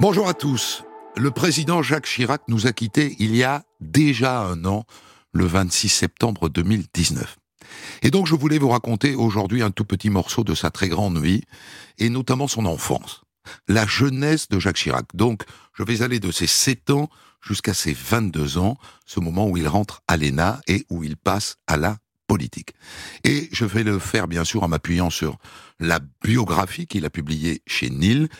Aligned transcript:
Bonjour 0.00 0.26
à 0.26 0.32
tous. 0.32 0.84
Le 1.14 1.30
président 1.30 1.82
Jacques 1.82 2.06
Chirac 2.06 2.40
nous 2.48 2.66
a 2.66 2.72
quittés 2.72 3.14
il 3.18 3.36
y 3.36 3.44
a 3.44 3.62
déjà 3.82 4.40
un 4.40 4.64
an, 4.64 4.86
le 5.34 5.44
26 5.44 5.90
septembre 5.90 6.48
2019. 6.48 7.36
Et 8.00 8.10
donc 8.10 8.26
je 8.26 8.34
voulais 8.34 8.56
vous 8.56 8.70
raconter 8.70 9.14
aujourd'hui 9.14 9.60
un 9.62 9.70
tout 9.70 9.84
petit 9.84 10.08
morceau 10.08 10.44
de 10.44 10.54
sa 10.54 10.70
très 10.70 10.88
grande 10.88 11.18
vie, 11.18 11.42
et 11.98 12.08
notamment 12.08 12.48
son 12.48 12.64
enfance. 12.64 13.20
La 13.68 13.86
jeunesse 13.86 14.48
de 14.48 14.58
Jacques 14.58 14.78
Chirac. 14.78 15.04
Donc 15.12 15.42
je 15.74 15.82
vais 15.82 16.00
aller 16.00 16.18
de 16.18 16.30
ses 16.30 16.46
7 16.46 16.88
ans 16.88 17.10
jusqu'à 17.42 17.74
ses 17.74 17.92
22 17.92 18.56
ans, 18.56 18.78
ce 19.04 19.20
moment 19.20 19.46
où 19.46 19.58
il 19.58 19.68
rentre 19.68 20.00
à 20.08 20.16
l'ENA 20.16 20.58
et 20.68 20.86
où 20.88 21.04
il 21.04 21.18
passe 21.18 21.56
à 21.66 21.76
la 21.76 21.98
politique. 22.26 22.72
Et 23.24 23.50
je 23.52 23.66
vais 23.66 23.82
le 23.82 23.98
faire 23.98 24.26
bien 24.26 24.44
sûr 24.44 24.62
en 24.62 24.68
m'appuyant 24.68 25.10
sur 25.10 25.36
la 25.80 26.00
biographie 26.24 26.86
qu'il 26.86 27.04
a 27.04 27.10
publiée 27.10 27.60
chez 27.66 27.90
Nil. 27.90 28.30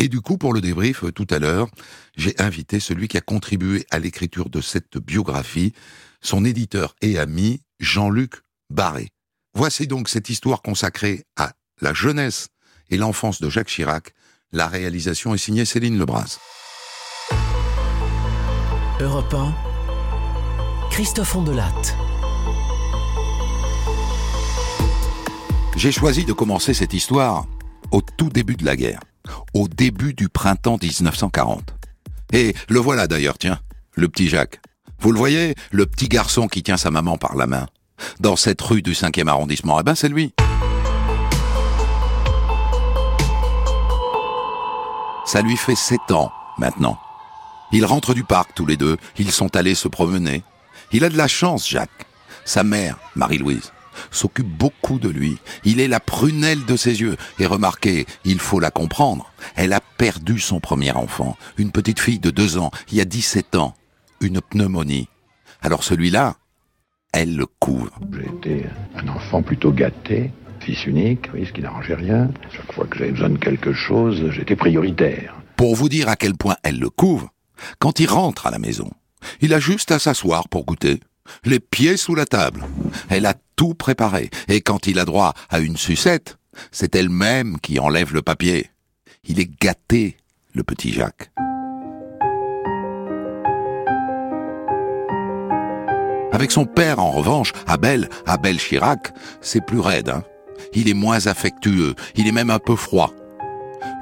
Et 0.00 0.08
du 0.08 0.20
coup, 0.20 0.38
pour 0.38 0.52
le 0.52 0.60
débrief 0.60 1.04
tout 1.12 1.26
à 1.28 1.40
l'heure, 1.40 1.68
j'ai 2.16 2.34
invité 2.38 2.78
celui 2.78 3.08
qui 3.08 3.16
a 3.16 3.20
contribué 3.20 3.84
à 3.90 3.98
l'écriture 3.98 4.48
de 4.48 4.60
cette 4.60 4.96
biographie, 4.96 5.72
son 6.20 6.44
éditeur 6.44 6.94
et 7.02 7.18
ami, 7.18 7.60
Jean-Luc 7.80 8.34
Barré. 8.70 9.08
Voici 9.54 9.88
donc 9.88 10.08
cette 10.08 10.30
histoire 10.30 10.62
consacrée 10.62 11.24
à 11.36 11.52
la 11.80 11.92
jeunesse 11.94 12.48
et 12.90 12.96
l'enfance 12.96 13.40
de 13.40 13.50
Jacques 13.50 13.68
Chirac. 13.68 14.14
La 14.52 14.68
réalisation 14.68 15.34
est 15.34 15.38
signée 15.38 15.64
Céline 15.64 15.98
Lebras. 15.98 16.38
Europe 19.00 19.34
1, 19.34 19.54
Christophe 20.90 21.34
Ondelatte. 21.34 21.96
J'ai 25.76 25.92
choisi 25.92 26.24
de 26.24 26.32
commencer 26.32 26.72
cette 26.72 26.92
histoire 26.92 27.46
au 27.90 28.00
tout 28.00 28.28
début 28.28 28.56
de 28.56 28.64
la 28.64 28.76
guerre, 28.76 29.00
au 29.54 29.68
début 29.68 30.14
du 30.14 30.28
printemps 30.28 30.78
1940. 30.80 31.74
Et 32.32 32.54
le 32.68 32.78
voilà 32.78 33.06
d'ailleurs, 33.06 33.38
tiens, 33.38 33.60
le 33.94 34.08
petit 34.08 34.28
Jacques. 34.28 34.60
Vous 35.00 35.12
le 35.12 35.18
voyez, 35.18 35.54
le 35.70 35.86
petit 35.86 36.08
garçon 36.08 36.48
qui 36.48 36.62
tient 36.62 36.76
sa 36.76 36.90
maman 36.90 37.16
par 37.16 37.36
la 37.36 37.46
main, 37.46 37.66
dans 38.20 38.36
cette 38.36 38.60
rue 38.60 38.82
du 38.82 38.92
5e 38.92 39.28
arrondissement. 39.28 39.78
Eh 39.80 39.82
ben, 39.82 39.94
c'est 39.94 40.08
lui. 40.08 40.34
Ça 45.24 45.42
lui 45.42 45.56
fait 45.56 45.76
sept 45.76 46.10
ans, 46.10 46.32
maintenant. 46.58 46.98
Ils 47.70 47.84
rentrent 47.84 48.14
du 48.14 48.24
parc 48.24 48.54
tous 48.54 48.64
les 48.64 48.76
deux, 48.76 48.96
ils 49.18 49.30
sont 49.30 49.54
allés 49.56 49.74
se 49.74 49.88
promener. 49.88 50.42
Il 50.90 51.04
a 51.04 51.10
de 51.10 51.18
la 51.18 51.28
chance, 51.28 51.68
Jacques. 51.68 52.06
Sa 52.46 52.64
mère, 52.64 52.96
Marie-Louise, 53.14 53.72
s'occupe 54.10 54.48
beaucoup 54.48 54.98
de 54.98 55.08
lui. 55.08 55.38
Il 55.64 55.80
est 55.80 55.88
la 55.88 56.00
prunelle 56.00 56.64
de 56.64 56.76
ses 56.76 57.00
yeux. 57.00 57.16
Et 57.38 57.46
remarquez, 57.46 58.06
il 58.24 58.38
faut 58.38 58.60
la 58.60 58.70
comprendre. 58.70 59.32
Elle 59.56 59.72
a 59.72 59.80
perdu 59.80 60.38
son 60.38 60.60
premier 60.60 60.92
enfant, 60.92 61.36
une 61.56 61.72
petite 61.72 62.00
fille 62.00 62.18
de 62.18 62.30
deux 62.30 62.58
ans, 62.58 62.70
il 62.90 62.98
y 62.98 63.00
a 63.00 63.04
17 63.04 63.56
ans, 63.56 63.74
une 64.20 64.40
pneumonie. 64.40 65.08
Alors 65.62 65.84
celui-là, 65.84 66.36
elle 67.12 67.36
le 67.36 67.46
couvre. 67.46 67.98
J'ai 68.12 68.26
été 68.26 68.66
un 68.96 69.08
enfant 69.08 69.42
plutôt 69.42 69.72
gâté, 69.72 70.30
fils 70.60 70.86
unique, 70.86 71.28
oui, 71.34 71.46
ce 71.46 71.52
qui 71.52 71.62
n'arrangeait 71.62 71.94
rien. 71.94 72.30
Chaque 72.52 72.72
fois 72.72 72.86
que 72.86 72.98
j'avais 72.98 73.12
besoin 73.12 73.30
de 73.30 73.38
quelque 73.38 73.72
chose, 73.72 74.30
j'étais 74.30 74.56
prioritaire. 74.56 75.34
Pour 75.56 75.74
vous 75.74 75.88
dire 75.88 76.08
à 76.08 76.16
quel 76.16 76.34
point 76.34 76.56
elle 76.62 76.78
le 76.78 76.90
couvre, 76.90 77.30
quand 77.78 77.98
il 78.00 78.08
rentre 78.08 78.46
à 78.46 78.50
la 78.50 78.58
maison, 78.58 78.90
il 79.40 79.54
a 79.54 79.60
juste 79.60 79.90
à 79.90 79.98
s'asseoir 79.98 80.48
pour 80.48 80.64
goûter, 80.64 81.00
les 81.44 81.60
pieds 81.60 81.96
sous 81.96 82.14
la 82.14 82.26
table. 82.26 82.64
Elle 83.08 83.26
a 83.26 83.34
tout 83.56 83.74
préparé, 83.74 84.30
et 84.48 84.60
quand 84.60 84.86
il 84.86 84.98
a 84.98 85.04
droit 85.04 85.34
à 85.50 85.58
une 85.58 85.76
sucette, 85.76 86.38
c'est 86.70 86.94
elle-même 86.94 87.58
qui 87.60 87.78
enlève 87.78 88.12
le 88.12 88.22
papier. 88.22 88.70
Il 89.24 89.40
est 89.40 89.50
gâté, 89.60 90.16
le 90.54 90.62
petit 90.62 90.92
Jacques. 90.92 91.30
Avec 96.32 96.52
son 96.52 96.66
père, 96.66 97.00
en 97.00 97.10
revanche, 97.10 97.52
Abel, 97.66 98.08
Abel 98.26 98.58
Chirac, 98.58 99.12
c'est 99.40 99.64
plus 99.64 99.80
raide. 99.80 100.10
Hein. 100.10 100.24
il 100.72 100.88
est 100.88 100.94
moins 100.94 101.26
affectueux, 101.26 101.94
il 102.14 102.28
est 102.28 102.32
même 102.32 102.50
un 102.50 102.58
peu 102.58 102.76
froid. 102.76 103.12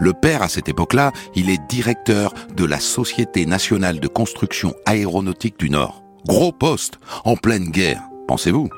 Le 0.00 0.12
père, 0.12 0.42
à 0.42 0.48
cette 0.48 0.68
époque-là, 0.68 1.12
il 1.34 1.48
est 1.48 1.60
directeur 1.68 2.34
de 2.54 2.64
la 2.64 2.80
Société 2.80 3.46
nationale 3.46 4.00
de 4.00 4.08
construction 4.08 4.74
aéronautique 4.84 5.58
du 5.58 5.70
Nord. 5.70 6.05
Gros 6.26 6.50
poste, 6.50 6.98
en 7.24 7.36
pleine 7.36 7.70
guerre, 7.70 8.02
pensez-vous? 8.26 8.68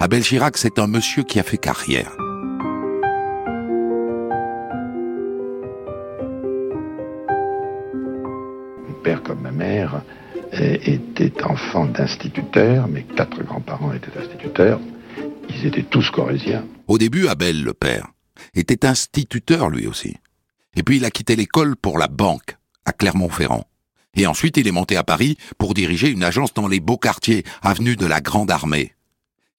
Abel 0.00 0.24
Chirac, 0.24 0.56
c'est 0.56 0.80
un 0.80 0.88
monsieur 0.88 1.22
qui 1.22 1.38
a 1.38 1.44
fait 1.44 1.56
carrière. 1.56 2.10
Mon 8.88 8.94
père 9.04 9.22
comme 9.22 9.42
ma 9.42 9.52
mère 9.52 10.02
euh, 10.54 10.76
étaient 10.84 11.44
enfants 11.44 11.86
d'instituteurs, 11.86 12.88
mes 12.88 13.04
quatre 13.04 13.44
grands-parents 13.44 13.92
étaient 13.92 14.18
instituteurs. 14.18 14.80
Ils 15.50 15.66
étaient 15.66 15.84
tous 15.84 16.10
corésiens. 16.10 16.64
Au 16.88 16.98
début, 16.98 17.28
Abel, 17.28 17.62
le 17.62 17.74
père, 17.74 18.08
était 18.54 18.84
instituteur 18.84 19.70
lui 19.70 19.86
aussi. 19.86 20.16
Et 20.74 20.82
puis 20.82 20.96
il 20.96 21.04
a 21.04 21.12
quitté 21.12 21.36
l'école 21.36 21.76
pour 21.76 21.96
la 21.96 22.08
banque, 22.08 22.56
à 22.84 22.92
Clermont-Ferrand. 22.92 23.68
Et 24.14 24.26
ensuite 24.26 24.56
il 24.56 24.68
est 24.68 24.72
monté 24.72 24.96
à 24.96 25.04
Paris 25.04 25.36
pour 25.58 25.74
diriger 25.74 26.08
une 26.08 26.24
agence 26.24 26.52
dans 26.54 26.68
les 26.68 26.80
beaux 26.80 26.98
quartiers, 26.98 27.44
avenue 27.62 27.96
de 27.96 28.06
la 28.06 28.20
Grande 28.20 28.50
Armée. 28.50 28.94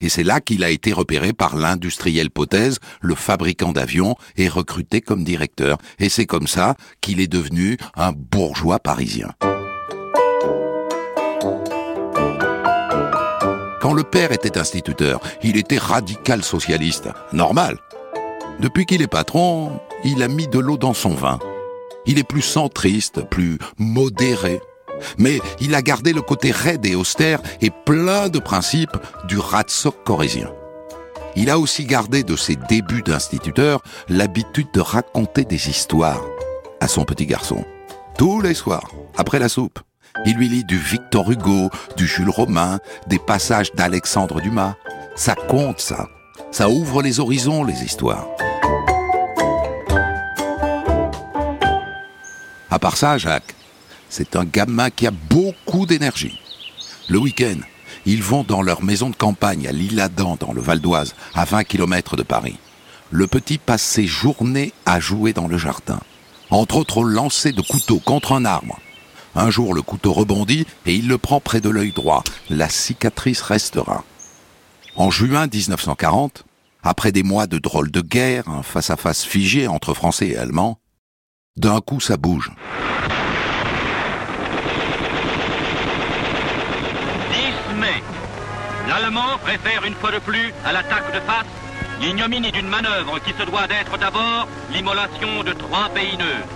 Et 0.00 0.08
c'est 0.08 0.22
là 0.22 0.40
qu'il 0.40 0.62
a 0.64 0.70
été 0.70 0.92
repéré 0.92 1.32
par 1.32 1.56
l'industriel 1.56 2.30
Pothèse, 2.30 2.78
le 3.00 3.14
fabricant 3.14 3.72
d'avions, 3.72 4.16
et 4.36 4.48
recruté 4.48 5.00
comme 5.00 5.24
directeur. 5.24 5.78
Et 5.98 6.08
c'est 6.08 6.26
comme 6.26 6.46
ça 6.46 6.76
qu'il 7.00 7.20
est 7.20 7.26
devenu 7.26 7.78
un 7.96 8.12
bourgeois 8.12 8.78
parisien. 8.78 9.30
Quand 13.80 13.92
le 13.92 14.02
père 14.02 14.32
était 14.32 14.58
instituteur, 14.58 15.20
il 15.42 15.56
était 15.56 15.78
radical 15.78 16.42
socialiste. 16.42 17.08
Normal. 17.32 17.78
Depuis 18.60 18.86
qu'il 18.86 19.02
est 19.02 19.06
patron, 19.06 19.80
il 20.04 20.22
a 20.22 20.28
mis 20.28 20.48
de 20.48 20.58
l'eau 20.58 20.76
dans 20.76 20.94
son 20.94 21.14
vin. 21.14 21.38
Il 22.06 22.18
est 22.18 22.28
plus 22.28 22.42
centriste, 22.42 23.22
plus 23.28 23.58
modéré. 23.78 24.60
Mais 25.18 25.40
il 25.60 25.74
a 25.74 25.82
gardé 25.82 26.12
le 26.12 26.22
côté 26.22 26.50
raide 26.50 26.86
et 26.86 26.94
austère 26.94 27.40
et 27.60 27.70
plein 27.70 28.28
de 28.28 28.38
principes 28.38 28.96
du 29.26 29.38
Ratsock 29.38 30.04
corésien. 30.04 30.50
Il 31.36 31.50
a 31.50 31.58
aussi 31.58 31.84
gardé 31.84 32.22
de 32.22 32.36
ses 32.36 32.56
débuts 32.56 33.02
d'instituteur 33.02 33.82
l'habitude 34.08 34.68
de 34.72 34.80
raconter 34.80 35.44
des 35.44 35.68
histoires 35.68 36.22
à 36.80 36.86
son 36.86 37.04
petit 37.04 37.26
garçon. 37.26 37.64
Tous 38.16 38.40
les 38.40 38.54
soirs, 38.54 38.88
après 39.16 39.38
la 39.38 39.48
soupe. 39.48 39.80
Il 40.26 40.36
lui 40.36 40.48
lit 40.48 40.64
du 40.64 40.78
Victor 40.78 41.28
Hugo, 41.28 41.70
du 41.96 42.06
Jules 42.06 42.30
Romain, 42.30 42.78
des 43.08 43.18
passages 43.18 43.72
d'Alexandre 43.72 44.40
Dumas. 44.40 44.76
Ça 45.16 45.34
compte, 45.34 45.80
ça. 45.80 46.06
Ça 46.52 46.68
ouvre 46.68 47.02
les 47.02 47.18
horizons, 47.18 47.64
les 47.64 47.82
histoires. 47.82 48.28
À 52.70 52.78
part 52.78 52.96
ça, 52.96 53.18
Jacques, 53.18 53.54
c'est 54.08 54.36
un 54.36 54.44
gamin 54.44 54.90
qui 54.90 55.06
a 55.06 55.10
beaucoup 55.10 55.86
d'énergie. 55.86 56.38
Le 57.08 57.18
week-end, 57.18 57.58
ils 58.06 58.22
vont 58.22 58.44
dans 58.44 58.62
leur 58.62 58.82
maison 58.82 59.10
de 59.10 59.16
campagne 59.16 59.66
à 59.66 59.72
l'Isle-Adam, 59.72 60.36
dans 60.38 60.52
le 60.52 60.60
Val 60.60 60.80
d'Oise, 60.80 61.14
à 61.34 61.44
20 61.44 61.64
km 61.64 62.16
de 62.16 62.22
Paris. 62.22 62.58
Le 63.10 63.26
petit 63.26 63.58
passe 63.58 63.82
ses 63.82 64.06
journées 64.06 64.72
à 64.86 65.00
jouer 65.00 65.32
dans 65.32 65.48
le 65.48 65.58
jardin. 65.58 66.00
Entre 66.50 66.76
autres 66.76 66.98
au 66.98 67.04
lancer 67.04 67.52
de 67.52 67.62
couteau 67.62 67.98
contre 67.98 68.32
un 68.32 68.44
arbre. 68.44 68.78
Un 69.34 69.50
jour, 69.50 69.74
le 69.74 69.82
couteau 69.82 70.12
rebondit 70.12 70.66
et 70.86 70.94
il 70.94 71.08
le 71.08 71.18
prend 71.18 71.40
près 71.40 71.60
de 71.60 71.68
l'œil 71.68 71.92
droit. 71.92 72.22
La 72.50 72.68
cicatrice 72.68 73.40
restera. 73.40 74.04
En 74.96 75.10
juin 75.10 75.48
1940, 75.52 76.44
après 76.82 77.10
des 77.10 77.22
mois 77.22 77.46
de 77.46 77.58
drôles 77.58 77.90
de 77.90 78.00
guerre, 78.00 78.44
face-à-face 78.62 79.24
figé 79.24 79.66
entre 79.66 79.94
Français 79.94 80.28
et 80.28 80.36
Allemands, 80.36 80.78
d'un 81.56 81.80
coup, 81.80 82.00
ça 82.00 82.16
bouge. 82.16 82.50
10 87.30 87.74
mai. 87.80 88.02
L'Allemand 88.88 89.38
préfère 89.42 89.84
une 89.86 89.94
fois 89.94 90.10
de 90.10 90.18
plus 90.18 90.52
à 90.64 90.72
l'attaque 90.72 91.14
de 91.14 91.20
face 91.20 91.46
l'ignominie 92.00 92.52
d'une 92.52 92.68
manœuvre 92.68 93.18
qui 93.20 93.32
se 93.32 93.44
doit 93.44 93.66
d'être 93.66 93.96
d'abord 93.98 94.48
l'immolation 94.72 95.42
de 95.42 95.52
trois 95.52 95.88
pays 95.90 96.16
neutres. 96.18 96.54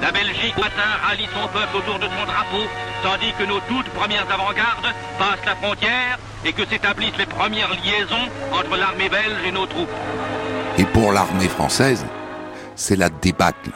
La 0.00 0.10
Belgique 0.10 0.56
matin 0.56 0.90
rallie 1.06 1.28
son 1.34 1.46
peuple 1.48 1.76
autour 1.76 1.98
de 1.98 2.06
son 2.06 2.24
drapeau, 2.26 2.64
tandis 3.04 3.32
que 3.38 3.44
nos 3.44 3.60
toutes 3.68 3.90
premières 3.90 4.26
avant-gardes 4.32 4.94
passent 5.18 5.44
la 5.46 5.54
frontière 5.56 6.18
et 6.44 6.52
que 6.54 6.66
s'établissent 6.66 7.18
les 7.18 7.26
premières 7.26 7.70
liaisons 7.70 8.26
entre 8.52 8.76
l'armée 8.76 9.10
belge 9.10 9.44
et 9.46 9.52
nos 9.52 9.66
troupes. 9.66 9.88
Et 10.78 10.84
pour 10.86 11.12
l'armée 11.12 11.48
française, 11.48 12.04
c'est 12.74 12.96
la 12.96 13.10
débâcle 13.10 13.70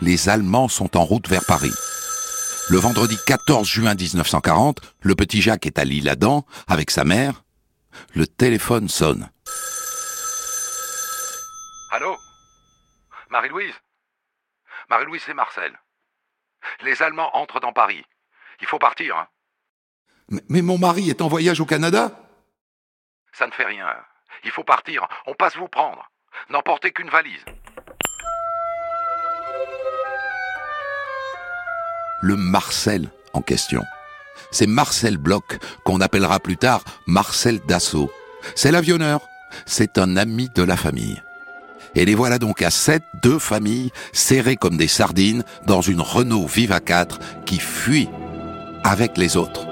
les 0.00 0.28
Allemands 0.28 0.68
sont 0.68 0.96
en 0.96 1.04
route 1.04 1.28
vers 1.28 1.44
Paris. 1.46 1.72
Le 2.70 2.78
vendredi 2.78 3.16
14 3.26 3.66
juin 3.68 3.94
1940, 3.94 4.80
le 5.02 5.14
petit 5.14 5.42
Jacques 5.42 5.66
est 5.66 5.78
à 5.78 5.84
l'île-Adam 5.84 6.46
avec 6.66 6.90
sa 6.90 7.04
mère. 7.04 7.42
Le 8.14 8.26
téléphone 8.26 8.88
sonne. 8.88 9.30
Allô? 11.90 12.16
Marie-Louise? 13.30 13.74
Marie-Louise, 14.90 15.22
c'est 15.24 15.34
Marcel. 15.34 15.78
Les 16.82 17.02
Allemands 17.02 17.36
entrent 17.36 17.60
dans 17.60 17.72
Paris. 17.72 18.04
Il 18.60 18.66
faut 18.66 18.78
partir. 18.78 19.16
Hein. 19.16 19.28
Mais, 20.28 20.42
mais 20.48 20.62
mon 20.62 20.78
mari 20.78 21.10
est 21.10 21.20
en 21.20 21.28
voyage 21.28 21.60
au 21.60 21.66
Canada? 21.66 22.10
Ça 23.32 23.46
ne 23.46 23.52
fait 23.52 23.66
rien. 23.66 23.86
Il 24.44 24.50
faut 24.50 24.64
partir. 24.64 25.06
On 25.26 25.34
passe 25.34 25.56
vous 25.56 25.68
prendre. 25.68 26.10
N'emportez 26.48 26.92
qu'une 26.92 27.10
valise. 27.10 27.44
Le 32.24 32.36
Marcel 32.36 33.10
en 33.34 33.42
question. 33.42 33.84
C'est 34.50 34.66
Marcel 34.66 35.18
Bloch, 35.18 35.58
qu'on 35.84 36.00
appellera 36.00 36.40
plus 36.40 36.56
tard 36.56 36.82
Marcel 37.06 37.60
Dassault. 37.68 38.10
C'est 38.54 38.72
l'avionneur. 38.72 39.20
C'est 39.66 39.98
un 39.98 40.16
ami 40.16 40.48
de 40.54 40.62
la 40.62 40.78
famille. 40.78 41.22
Et 41.94 42.06
les 42.06 42.14
voilà 42.14 42.38
donc 42.38 42.62
à 42.62 42.70
sept, 42.70 43.02
deux 43.22 43.38
familles, 43.38 43.92
serrées 44.14 44.56
comme 44.56 44.78
des 44.78 44.88
sardines, 44.88 45.44
dans 45.66 45.82
une 45.82 46.00
Renault 46.00 46.46
Viva 46.46 46.80
4 46.80 47.18
qui 47.44 47.58
fuit 47.58 48.08
avec 48.84 49.18
les 49.18 49.36
autres. 49.36 49.66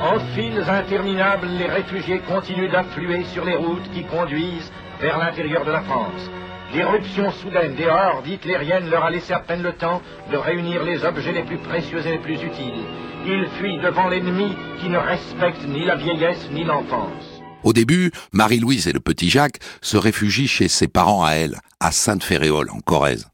En 0.00 0.20
files 0.36 0.62
interminables, 0.68 1.48
les 1.48 1.66
réfugiés 1.66 2.20
continuent 2.28 2.70
d'affluer 2.70 3.24
sur 3.24 3.44
les 3.44 3.56
routes 3.56 3.90
qui 3.92 4.04
conduisent 4.04 4.70
vers 5.00 5.18
l'intérieur 5.18 5.64
de 5.64 5.72
la 5.72 5.82
France. 5.82 6.30
L'irruption 6.74 7.30
soudaine 7.30 7.76
des 7.76 7.86
hordes 7.86 8.26
hitlériennes 8.26 8.90
leur 8.90 9.04
a 9.04 9.10
laissé 9.10 9.32
à 9.32 9.38
peine 9.38 9.62
le 9.62 9.74
temps 9.74 10.02
de 10.32 10.36
réunir 10.36 10.82
les 10.82 11.04
objets 11.04 11.30
les 11.30 11.44
plus 11.44 11.58
précieux 11.58 12.04
et 12.04 12.10
les 12.10 12.18
plus 12.18 12.42
utiles. 12.42 12.84
Ils 13.24 13.48
fuient 13.56 13.78
devant 13.78 14.08
l'ennemi 14.08 14.56
qui 14.80 14.88
ne 14.88 14.98
respecte 14.98 15.64
ni 15.68 15.84
la 15.84 15.94
vieillesse 15.94 16.50
ni 16.50 16.64
l'enfance. 16.64 17.40
Au 17.62 17.72
début, 17.72 18.10
Marie-Louise 18.32 18.88
et 18.88 18.92
le 18.92 18.98
petit 18.98 19.30
Jacques 19.30 19.60
se 19.82 19.96
réfugient 19.96 20.48
chez 20.48 20.66
ses 20.66 20.88
parents 20.88 21.24
à 21.24 21.34
elle, 21.34 21.60
à 21.78 21.92
Sainte-Féréole, 21.92 22.70
en 22.70 22.80
Corrèze. 22.80 23.28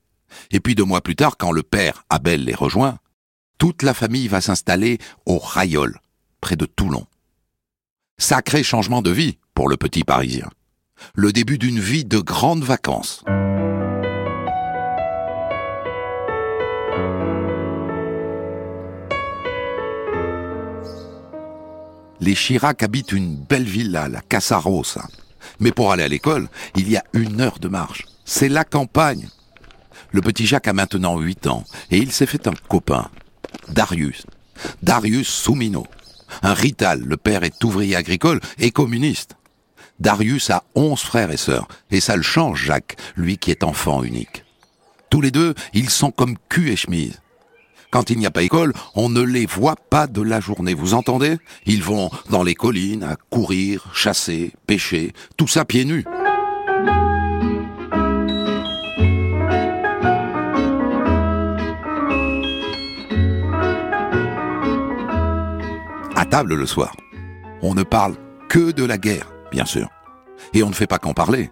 Et 0.51 0.61
puis 0.61 0.75
deux 0.75 0.85
mois 0.85 1.01
plus 1.01 1.17
tard, 1.17 1.39
quand 1.39 1.51
le 1.51 1.63
père, 1.63 2.05
Abel, 2.11 2.45
les 2.45 2.55
rejoint, 2.55 2.99
toute 3.57 3.83
la 3.83 3.95
famille 3.95 4.29
va 4.29 4.43
s'installer 4.43 4.99
au 5.25 5.39
Rayol, 5.39 5.99
près 6.43 6.57
de 6.57 6.67
Toulon. 6.67 7.07
Sacré 8.19 8.63
changement 8.63 9.01
de 9.01 9.11
vie 9.11 9.39
pour 9.55 9.71
le 9.71 9.79
petit 9.79 10.05
Parisien. 10.05 10.51
Le 11.15 11.33
début 11.33 11.59
d'une 11.59 11.81
vie 11.81 12.05
de 12.05 12.19
grandes 12.19 12.65
vacances. 12.65 13.25
Les 22.21 22.35
Chirac 22.35 22.83
habitent 22.83 23.13
une 23.13 23.37
belle 23.37 23.65
villa, 23.65 24.09
la 24.09 24.21
Casarosa. 24.21 25.07
Mais 25.59 25.73
pour 25.73 25.91
aller 25.91 26.03
à 26.03 26.09
l'école, 26.09 26.49
il 26.77 26.91
y 26.91 26.97
a 26.97 27.05
une 27.15 27.41
heure 27.41 27.59
de 27.59 27.69
marche. 27.69 28.05
C'est 28.25 28.51
la 28.51 28.65
campagne. 28.65 29.29
Le 30.13 30.21
petit 30.21 30.47
Jacques 30.47 30.69
a 30.69 30.73
maintenant 30.73 31.19
8 31.19 31.47
ans 31.47 31.65
et 31.91 31.99
il 31.99 32.13
s'est 32.13 32.27
fait 32.27 32.47
un 32.47 32.55
copain, 32.69 33.09
Darius. 33.69 34.27
Darius 34.83 35.29
Soumino. 35.29 35.87
Un 36.43 36.55
rital, 36.55 37.01
le 37.01 37.17
père 37.17 37.43
est 37.43 37.65
ouvrier 37.65 37.97
agricole 37.97 38.41
et 38.59 38.71
communiste. 38.71 39.37
Darius 40.01 40.49
a 40.51 40.65
11 40.75 40.99
frères 40.99 41.31
et 41.31 41.37
sœurs 41.37 41.69
et 41.91 42.01
ça 42.01 42.17
le 42.17 42.23
change 42.23 42.65
Jacques, 42.65 42.97
lui 43.17 43.37
qui 43.37 43.51
est 43.51 43.63
enfant 43.63 44.03
unique. 44.03 44.45
Tous 45.11 45.21
les 45.21 45.31
deux, 45.31 45.55
ils 45.75 45.91
sont 45.91 46.11
comme 46.11 46.37
cul 46.49 46.71
et 46.71 46.77
chemise. 46.77 47.21
Quand 47.91 48.09
il 48.09 48.19
n'y 48.19 48.27
a 48.27 48.31
pas 48.31 48.43
école, 48.43 48.73
on 48.95 49.09
ne 49.09 49.21
les 49.21 49.47
voit 49.47 49.77
pas 49.77 50.07
de 50.07 50.23
la 50.23 50.39
journée, 50.41 50.75
vous 50.75 50.95
entendez? 50.95 51.39
Ils 51.67 51.83
vont 51.83 52.09
dans 52.31 52.45
les 52.45 52.55
collines 52.55 53.03
à 53.03 53.17
courir, 53.17 53.91
chasser, 53.93 54.53
pêcher, 54.67 55.13
tout 55.37 55.49
ça 55.49 55.65
pieds 55.65 55.85
nus. 55.85 56.05
À 66.15 66.25
table 66.27 66.55
le 66.55 66.67
soir, 66.67 66.95
on 67.61 67.75
ne 67.75 67.83
parle 67.83 68.15
que 68.49 68.71
de 68.71 68.85
la 68.85 68.99
guerre, 68.99 69.33
bien 69.51 69.67
sûr. 69.67 69.89
Et 70.55 70.63
on 70.63 70.69
ne 70.69 70.75
fait 70.75 70.87
pas 70.87 70.99
qu'en 70.99 71.15
parler. 71.15 71.51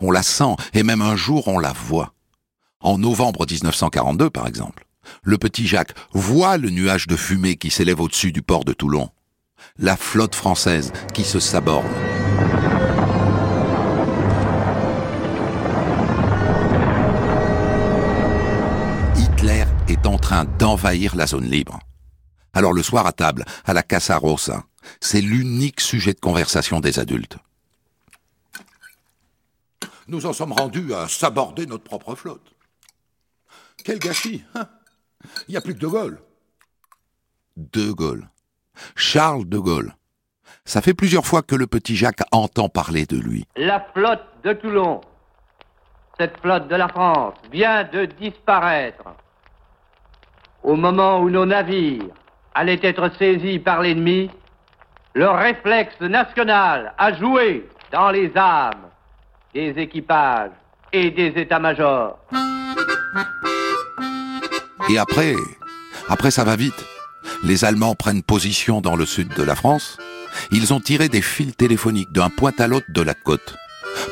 On 0.00 0.10
la 0.10 0.22
sent, 0.22 0.56
et 0.74 0.82
même 0.82 1.02
un 1.02 1.16
jour 1.16 1.48
on 1.48 1.58
la 1.58 1.72
voit. 1.72 2.14
En 2.80 2.98
novembre 2.98 3.46
1942, 3.48 4.30
par 4.30 4.46
exemple, 4.46 4.86
le 5.22 5.38
petit 5.38 5.66
Jacques 5.66 5.94
voit 6.12 6.56
le 6.56 6.70
nuage 6.70 7.06
de 7.06 7.16
fumée 7.16 7.56
qui 7.56 7.70
s'élève 7.70 8.00
au-dessus 8.00 8.32
du 8.32 8.42
port 8.42 8.64
de 8.64 8.72
Toulon. 8.72 9.10
La 9.78 9.96
flotte 9.96 10.34
française 10.34 10.92
qui 11.14 11.22
se 11.22 11.38
saborne. 11.38 11.86
Hitler 19.16 19.64
est 19.88 20.06
en 20.06 20.18
train 20.18 20.44
d'envahir 20.44 21.14
la 21.14 21.26
zone 21.26 21.48
libre. 21.48 21.78
Alors 22.52 22.72
le 22.72 22.82
soir 22.82 23.06
à 23.06 23.12
table, 23.12 23.44
à 23.64 23.72
la 23.72 23.82
Casa 23.82 24.16
Rosa, 24.16 24.64
c'est 25.00 25.20
l'unique 25.20 25.80
sujet 25.80 26.12
de 26.12 26.20
conversation 26.20 26.80
des 26.80 26.98
adultes. 26.98 27.36
Nous 30.08 30.26
en 30.26 30.32
sommes 30.32 30.52
rendus 30.52 30.92
à 30.94 31.08
saborder 31.08 31.66
notre 31.66 31.84
propre 31.84 32.14
flotte. 32.14 32.54
Quel 33.84 33.98
gâchis, 33.98 34.44
hein? 34.54 34.68
Il 35.48 35.52
n'y 35.52 35.56
a 35.56 35.60
plus 35.60 35.74
que 35.74 35.78
De 35.78 35.86
Gaulle. 35.86 36.20
De 37.56 37.92
Gaulle. 37.92 38.28
Charles 38.96 39.48
de 39.48 39.58
Gaulle. 39.58 39.94
Ça 40.64 40.80
fait 40.80 40.94
plusieurs 40.94 41.26
fois 41.26 41.42
que 41.42 41.54
le 41.54 41.66
petit 41.66 41.96
Jacques 41.96 42.22
entend 42.30 42.68
parler 42.68 43.06
de 43.06 43.16
lui. 43.16 43.44
La 43.56 43.80
flotte 43.92 44.24
de 44.44 44.52
Toulon, 44.52 45.00
cette 46.18 46.38
flotte 46.40 46.68
de 46.68 46.76
la 46.76 46.88
France, 46.88 47.34
vient 47.52 47.84
de 47.84 48.06
disparaître. 48.06 49.04
Au 50.62 50.76
moment 50.76 51.20
où 51.20 51.30
nos 51.30 51.46
navires 51.46 52.04
allaient 52.54 52.80
être 52.82 53.10
saisis 53.18 53.58
par 53.58 53.82
l'ennemi, 53.82 54.30
le 55.14 55.28
réflexe 55.28 56.00
national 56.00 56.94
a 56.96 57.12
joué 57.18 57.68
dans 57.90 58.10
les 58.10 58.32
âmes 58.36 58.88
des 59.54 59.74
équipages 59.76 60.50
et 60.92 61.10
des 61.10 61.32
états-majors. 61.36 62.18
Et 64.88 64.98
après, 64.98 65.34
après 66.08 66.30
ça 66.30 66.44
va 66.44 66.56
vite. 66.56 66.84
Les 67.44 67.64
Allemands 67.64 67.94
prennent 67.94 68.22
position 68.22 68.80
dans 68.80 68.96
le 68.96 69.04
sud 69.04 69.28
de 69.34 69.42
la 69.42 69.54
France. 69.54 69.98
Ils 70.50 70.72
ont 70.72 70.80
tiré 70.80 71.08
des 71.08 71.22
fils 71.22 71.56
téléphoniques 71.56 72.12
d'un 72.12 72.30
point 72.30 72.52
à 72.58 72.66
l'autre 72.66 72.86
de 72.88 73.02
la 73.02 73.14
côte. 73.14 73.56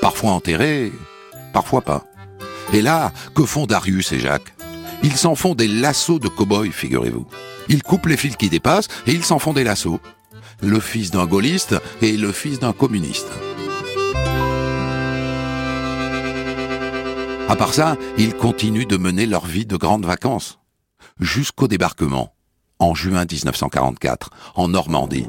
Parfois 0.02 0.32
enterrés, 0.32 0.92
parfois 1.52 1.80
pas. 1.80 2.04
Et 2.72 2.82
là, 2.82 3.12
que 3.34 3.44
font 3.44 3.66
Darius 3.66 4.12
et 4.12 4.20
Jacques? 4.20 4.54
Ils 5.02 5.16
s'en 5.16 5.34
font 5.34 5.54
des 5.54 5.66
lassos 5.66 6.18
de 6.18 6.28
cow-boys, 6.28 6.70
figurez-vous. 6.70 7.26
Ils 7.68 7.82
coupent 7.82 8.06
les 8.06 8.18
fils 8.18 8.36
qui 8.36 8.50
dépassent 8.50 8.88
et 9.06 9.12
ils 9.12 9.24
s'en 9.24 9.38
font 9.38 9.54
des 9.54 9.64
lassos. 9.64 10.00
Le 10.62 10.80
fils 10.80 11.10
d'un 11.10 11.26
gaulliste 11.26 11.74
et 12.02 12.16
le 12.16 12.32
fils 12.32 12.58
d'un 12.58 12.72
communiste. 12.72 13.28
À 17.48 17.56
part 17.56 17.74
ça, 17.74 17.96
ils 18.18 18.34
continuent 18.34 18.86
de 18.86 18.96
mener 18.96 19.26
leur 19.26 19.46
vie 19.46 19.66
de 19.66 19.76
grandes 19.76 20.06
vacances 20.06 20.60
jusqu'au 21.18 21.66
débarquement, 21.66 22.34
en 22.78 22.94
juin 22.94 23.24
1944, 23.24 24.30
en 24.54 24.68
Normandie. 24.68 25.26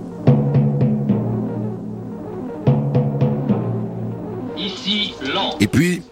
Et 5.60 5.68
puis, 5.68 6.04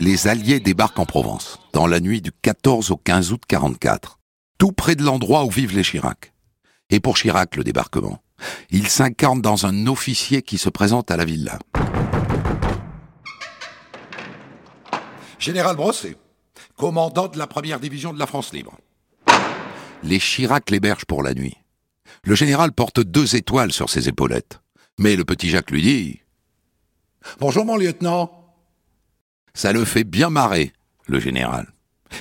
les 0.00 0.28
Alliés 0.28 0.60
débarquent 0.60 0.98
en 0.98 1.06
Provence, 1.06 1.58
dans 1.72 1.86
la 1.86 2.00
nuit 2.00 2.22
du 2.22 2.30
14 2.32 2.90
au 2.90 2.96
15 2.96 3.32
août 3.32 3.42
44, 3.46 4.18
tout 4.58 4.72
près 4.72 4.94
de 4.94 5.02
l'endroit 5.02 5.44
où 5.44 5.50
vivent 5.50 5.74
les 5.74 5.82
Chirac. 5.82 6.32
Et 6.90 7.00
pour 7.00 7.16
Chirac, 7.16 7.56
le 7.56 7.64
débarquement, 7.64 8.20
il 8.70 8.88
s'incarne 8.88 9.40
dans 9.40 9.66
un 9.66 9.86
officier 9.86 10.42
qui 10.42 10.58
se 10.58 10.68
présente 10.68 11.10
à 11.10 11.16
la 11.16 11.24
villa. 11.24 11.58
Général 15.38 15.76
Brosset, 15.76 16.16
commandant 16.76 17.28
de 17.28 17.38
la 17.38 17.46
première 17.46 17.80
division 17.80 18.12
de 18.12 18.18
la 18.18 18.26
France 18.26 18.52
libre 18.52 18.76
les 20.02 20.18
Chirac 20.18 20.70
l'hébergent 20.70 21.04
pour 21.04 21.22
la 21.22 21.34
nuit. 21.34 21.56
Le 22.24 22.34
général 22.34 22.72
porte 22.72 23.00
deux 23.00 23.36
étoiles 23.36 23.72
sur 23.72 23.90
ses 23.90 24.08
épaulettes. 24.08 24.60
Mais 24.98 25.16
le 25.16 25.24
petit 25.24 25.48
Jacques 25.48 25.70
lui 25.70 25.82
dit 25.82 26.20
Bonjour 27.40 27.64
mon 27.64 27.76
lieutenant. 27.76 28.54
Ça 29.54 29.72
le 29.72 29.84
fait 29.84 30.04
bien 30.04 30.30
marrer, 30.30 30.72
le 31.06 31.20
général. 31.20 31.72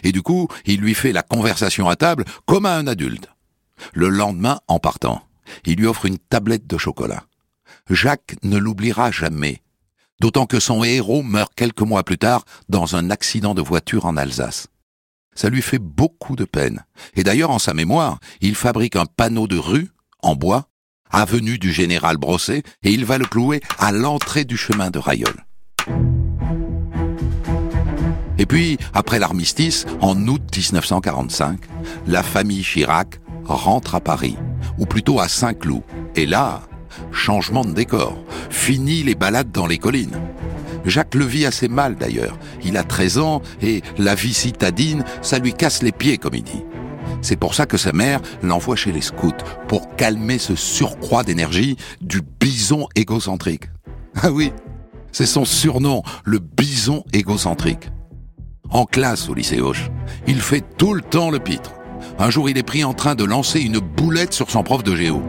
Et 0.03 0.11
du 0.11 0.21
coup, 0.21 0.47
il 0.65 0.81
lui 0.81 0.93
fait 0.93 1.13
la 1.13 1.23
conversation 1.23 1.87
à 1.87 1.95
table 1.95 2.25
comme 2.45 2.65
à 2.65 2.75
un 2.75 2.87
adulte. 2.87 3.29
Le 3.93 4.09
lendemain, 4.09 4.59
en 4.67 4.79
partant, 4.79 5.26
il 5.65 5.77
lui 5.77 5.87
offre 5.87 6.05
une 6.05 6.17
tablette 6.17 6.67
de 6.67 6.77
chocolat. 6.77 7.25
Jacques 7.89 8.35
ne 8.43 8.57
l'oubliera 8.57 9.11
jamais, 9.11 9.61
d'autant 10.19 10.45
que 10.45 10.59
son 10.59 10.83
héros 10.83 11.23
meurt 11.23 11.53
quelques 11.55 11.81
mois 11.81 12.03
plus 12.03 12.17
tard 12.17 12.43
dans 12.69 12.95
un 12.95 13.09
accident 13.09 13.53
de 13.53 13.61
voiture 13.61 14.05
en 14.05 14.17
Alsace 14.17 14.67
ça 15.37 15.49
lui 15.49 15.61
fait 15.61 15.79
beaucoup 15.79 16.35
de 16.35 16.43
peine. 16.43 16.83
Et 17.15 17.23
d'ailleurs, 17.23 17.51
en 17.51 17.59
sa 17.59 17.73
mémoire, 17.73 18.19
il 18.41 18.55
fabrique 18.55 18.95
un 18.95 19.05
panneau 19.05 19.47
de 19.47 19.57
rue, 19.57 19.89
en 20.21 20.35
bois, 20.35 20.67
avenue 21.11 21.59
du 21.59 21.71
général 21.71 22.17
Brosset, 22.17 22.63
et 22.83 22.91
il 22.91 23.05
va 23.05 23.17
le 23.17 23.25
clouer 23.25 23.61
à 23.77 23.91
l'entrée 23.91 24.43
du 24.43 24.57
chemin 24.57 24.89
de 24.89 24.99
Rayol. 24.99 25.45
Et 28.39 28.45
puis, 28.45 28.77
après 28.93 29.19
l'armistice, 29.19 29.85
en 30.01 30.27
août 30.27 30.41
1945, 30.55 31.59
la 32.07 32.23
famille 32.23 32.63
Chirac 32.63 33.19
rentre 33.45 33.95
à 33.95 33.99
Paris, 33.99 34.35
ou 34.77 34.85
plutôt 34.85 35.19
à 35.19 35.27
Saint-Cloud. 35.27 35.83
Et 36.15 36.25
là, 36.25 36.61
changement 37.11 37.65
de 37.65 37.71
décor. 37.71 38.17
Fini 38.49 39.03
les 39.03 39.15
balades 39.15 39.51
dans 39.51 39.67
les 39.67 39.77
collines. 39.77 40.19
Jacques 40.85 41.15
le 41.15 41.25
vit 41.25 41.45
assez 41.45 41.67
mal 41.67 41.95
d'ailleurs. 41.95 42.37
Il 42.63 42.77
a 42.77 42.83
13 42.83 43.17
ans 43.17 43.41
et 43.61 43.81
la 43.97 44.15
vie 44.15 44.33
citadine, 44.33 45.03
ça 45.21 45.39
lui 45.39 45.53
casse 45.53 45.83
les 45.83 45.91
pieds 45.91 46.17
comme 46.17 46.35
il 46.35 46.43
dit. 46.43 46.63
C'est 47.21 47.35
pour 47.35 47.55
ça 47.55 47.65
que 47.65 47.77
sa 47.77 47.93
mère 47.93 48.21
l'envoie 48.43 48.75
chez 48.75 48.91
les 48.91 49.01
scouts, 49.01 49.31
pour 49.67 49.95
calmer 49.95 50.37
ce 50.37 50.55
surcroît 50.55 51.23
d'énergie 51.23 51.75
du 51.99 52.21
bison 52.21 52.87
égocentrique. 52.95 53.65
Ah 54.21 54.31
oui, 54.31 54.51
c'est 55.11 55.25
son 55.25 55.45
surnom, 55.45 56.03
le 56.23 56.39
bison 56.39 57.03
égocentrique. 57.13 57.89
En 58.69 58.85
classe 58.85 59.29
au 59.29 59.33
lycée 59.33 59.61
Hoche, 59.61 59.89
il 60.27 60.41
fait 60.41 60.63
tout 60.77 60.93
le 60.93 61.01
temps 61.01 61.29
le 61.29 61.39
pitre. 61.39 61.71
Un 62.19 62.31
jour, 62.31 62.49
il 62.49 62.57
est 62.57 62.63
pris 62.63 62.83
en 62.83 62.95
train 62.95 63.13
de 63.13 63.23
lancer 63.23 63.61
une 63.61 63.77
boulette 63.77 64.33
sur 64.33 64.49
son 64.49 64.63
prof 64.63 64.83
de 64.83 64.95
géo. 64.95 65.21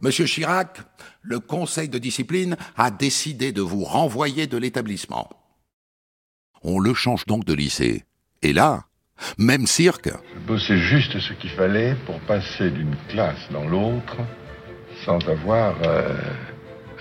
Monsieur 0.00 0.24
Chirac, 0.24 0.78
le 1.22 1.40
conseil 1.40 1.88
de 1.88 1.98
discipline 1.98 2.56
a 2.76 2.92
décidé 2.92 3.50
de 3.50 3.60
vous 3.60 3.82
renvoyer 3.82 4.46
de 4.46 4.56
l'établissement. 4.56 5.28
On 6.62 6.78
le 6.78 6.94
change 6.94 7.26
donc 7.26 7.44
de 7.44 7.54
lycée. 7.54 8.04
Et 8.42 8.52
là, 8.52 8.84
même 9.36 9.66
cirque. 9.66 10.10
Je 10.34 10.46
bossais 10.46 10.78
juste 10.78 11.18
ce 11.18 11.32
qu'il 11.32 11.50
fallait 11.50 11.96
pour 12.06 12.20
passer 12.20 12.70
d'une 12.70 12.94
classe 13.08 13.50
dans 13.50 13.64
l'autre 13.64 14.18
sans 15.04 15.18
avoir 15.28 15.74
euh, 15.82 16.14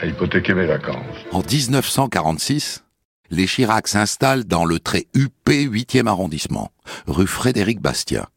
à 0.01 0.07
hypothéquer 0.07 0.55
mes 0.55 0.65
vacances. 0.65 1.25
En 1.31 1.41
1946, 1.41 2.83
les 3.29 3.47
Chirac 3.47 3.87
s'installent 3.87 4.43
dans 4.43 4.65
le 4.65 4.79
très 4.79 5.07
UP 5.15 5.49
8e 5.49 6.07
arrondissement, 6.07 6.71
rue 7.07 7.27
Frédéric 7.27 7.79
Bastien. 7.79 8.27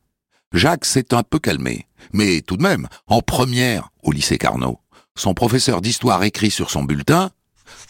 Jacques 0.53 0.85
s'est 0.85 1.13
un 1.13 1.23
peu 1.23 1.39
calmé, 1.39 1.87
mais 2.13 2.41
tout 2.41 2.57
de 2.57 2.63
même, 2.63 2.89
en 3.07 3.21
première 3.21 3.91
au 4.03 4.13
lycée 4.13 4.39
Carnot, 4.39 4.81
son 5.17 5.35
professeur 5.35 5.81
d'histoire 5.81 6.23
écrit 6.25 6.51
sur 6.51 6.71
son 6.71 6.85
bulletin 6.85 7.31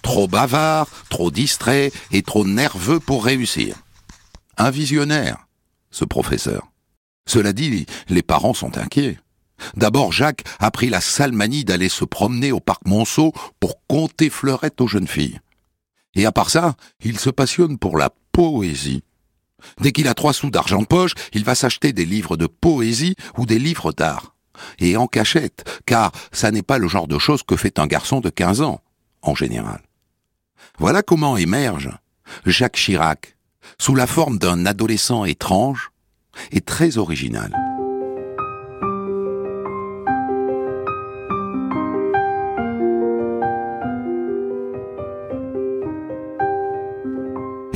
Trop 0.02 0.28
bavard, 0.28 0.88
trop 1.10 1.30
distrait 1.30 1.92
et 2.12 2.22
trop 2.22 2.44
nerveux 2.44 3.00
pour 3.00 3.24
réussir. 3.24 3.76
Un 4.56 4.70
visionnaire, 4.70 5.46
ce 5.90 6.04
professeur. 6.04 6.68
Cela 7.26 7.52
dit, 7.52 7.86
les 8.08 8.22
parents 8.22 8.54
sont 8.54 8.78
inquiets. 8.78 9.18
D'abord, 9.74 10.12
Jacques 10.12 10.44
a 10.58 10.70
pris 10.70 10.88
la 10.88 11.00
sale 11.00 11.32
manie 11.32 11.64
d'aller 11.64 11.88
se 11.88 12.04
promener 12.04 12.52
au 12.52 12.60
parc 12.60 12.86
Monceau 12.86 13.32
pour 13.58 13.80
compter 13.86 14.30
fleurettes 14.30 14.80
aux 14.80 14.86
jeunes 14.86 15.08
filles. 15.08 15.40
Et 16.16 16.26
à 16.26 16.32
part 16.32 16.50
ça, 16.50 16.74
il 17.04 17.20
se 17.20 17.30
passionne 17.30 17.78
pour 17.78 17.96
la 17.96 18.10
poésie. 18.32 19.04
Dès 19.80 19.92
qu'il 19.92 20.08
a 20.08 20.14
trois 20.14 20.32
sous 20.32 20.50
d'argent 20.50 20.80
de 20.80 20.86
poche, 20.86 21.12
il 21.32 21.44
va 21.44 21.54
s'acheter 21.54 21.92
des 21.92 22.04
livres 22.04 22.36
de 22.36 22.46
poésie 22.46 23.14
ou 23.36 23.46
des 23.46 23.58
livres 23.58 23.92
d'art. 23.92 24.34
Et 24.78 24.96
en 24.96 25.06
cachette, 25.06 25.82
car 25.84 26.12
ça 26.32 26.50
n'est 26.50 26.62
pas 26.62 26.78
le 26.78 26.88
genre 26.88 27.06
de 27.06 27.18
choses 27.18 27.42
que 27.42 27.56
fait 27.56 27.78
un 27.78 27.86
garçon 27.86 28.20
de 28.20 28.30
15 28.30 28.62
ans, 28.62 28.80
en 29.22 29.34
général. 29.34 29.82
Voilà 30.78 31.02
comment 31.02 31.36
émerge 31.36 31.90
Jacques 32.46 32.76
Chirac, 32.76 33.36
sous 33.78 33.94
la 33.94 34.06
forme 34.06 34.38
d'un 34.38 34.66
adolescent 34.66 35.24
étrange 35.24 35.90
et 36.50 36.60
très 36.60 36.98
original. 36.98 37.52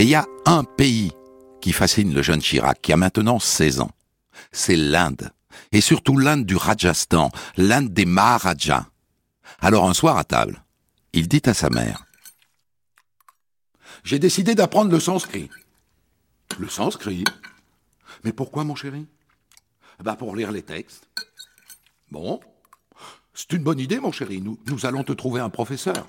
Et 0.01 0.05
il 0.05 0.09
y 0.09 0.15
a 0.15 0.27
un 0.47 0.65
pays 0.65 1.13
qui 1.61 1.75
fascine 1.75 2.15
le 2.15 2.23
jeune 2.23 2.41
Chirac, 2.41 2.81
qui 2.81 2.91
a 2.91 2.97
maintenant 2.97 3.39
16 3.39 3.81
ans. 3.81 3.91
C'est 4.51 4.75
l'Inde. 4.75 5.31
Et 5.73 5.83
surtout 5.83 6.17
l'Inde 6.17 6.47
du 6.47 6.57
Rajasthan, 6.57 7.31
l'Inde 7.59 7.93
des 7.93 8.07
Maharajas. 8.07 8.87
Alors 9.61 9.87
un 9.87 9.93
soir 9.93 10.17
à 10.17 10.25
table, 10.25 10.65
il 11.13 11.29
dit 11.29 11.43
à 11.45 11.53
sa 11.53 11.69
mère, 11.69 12.07
J'ai 14.03 14.19
décidé 14.19 14.55
d'apprendre 14.55 14.91
le 14.91 15.01
sanskrit. 15.01 15.51
Le 16.59 16.71
sanskrit? 16.71 17.25
Mais 18.25 18.33
pourquoi, 18.33 18.65
mon 18.65 18.77
chéri? 18.77 19.07
Bah 20.03 20.17
pour 20.17 20.35
lire 20.35 20.51
les 20.51 20.63
textes. 20.63 21.11
Bon, 22.11 22.41
c'est 23.35 23.53
une 23.53 23.63
bonne 23.63 23.79
idée, 23.79 24.01
mon 24.01 24.13
chéri. 24.13 24.41
Nous, 24.41 24.59
nous 24.65 24.87
allons 24.87 25.05
te 25.05 25.13
trouver 25.13 25.43
un 25.43 25.51
professeur. 25.51 26.09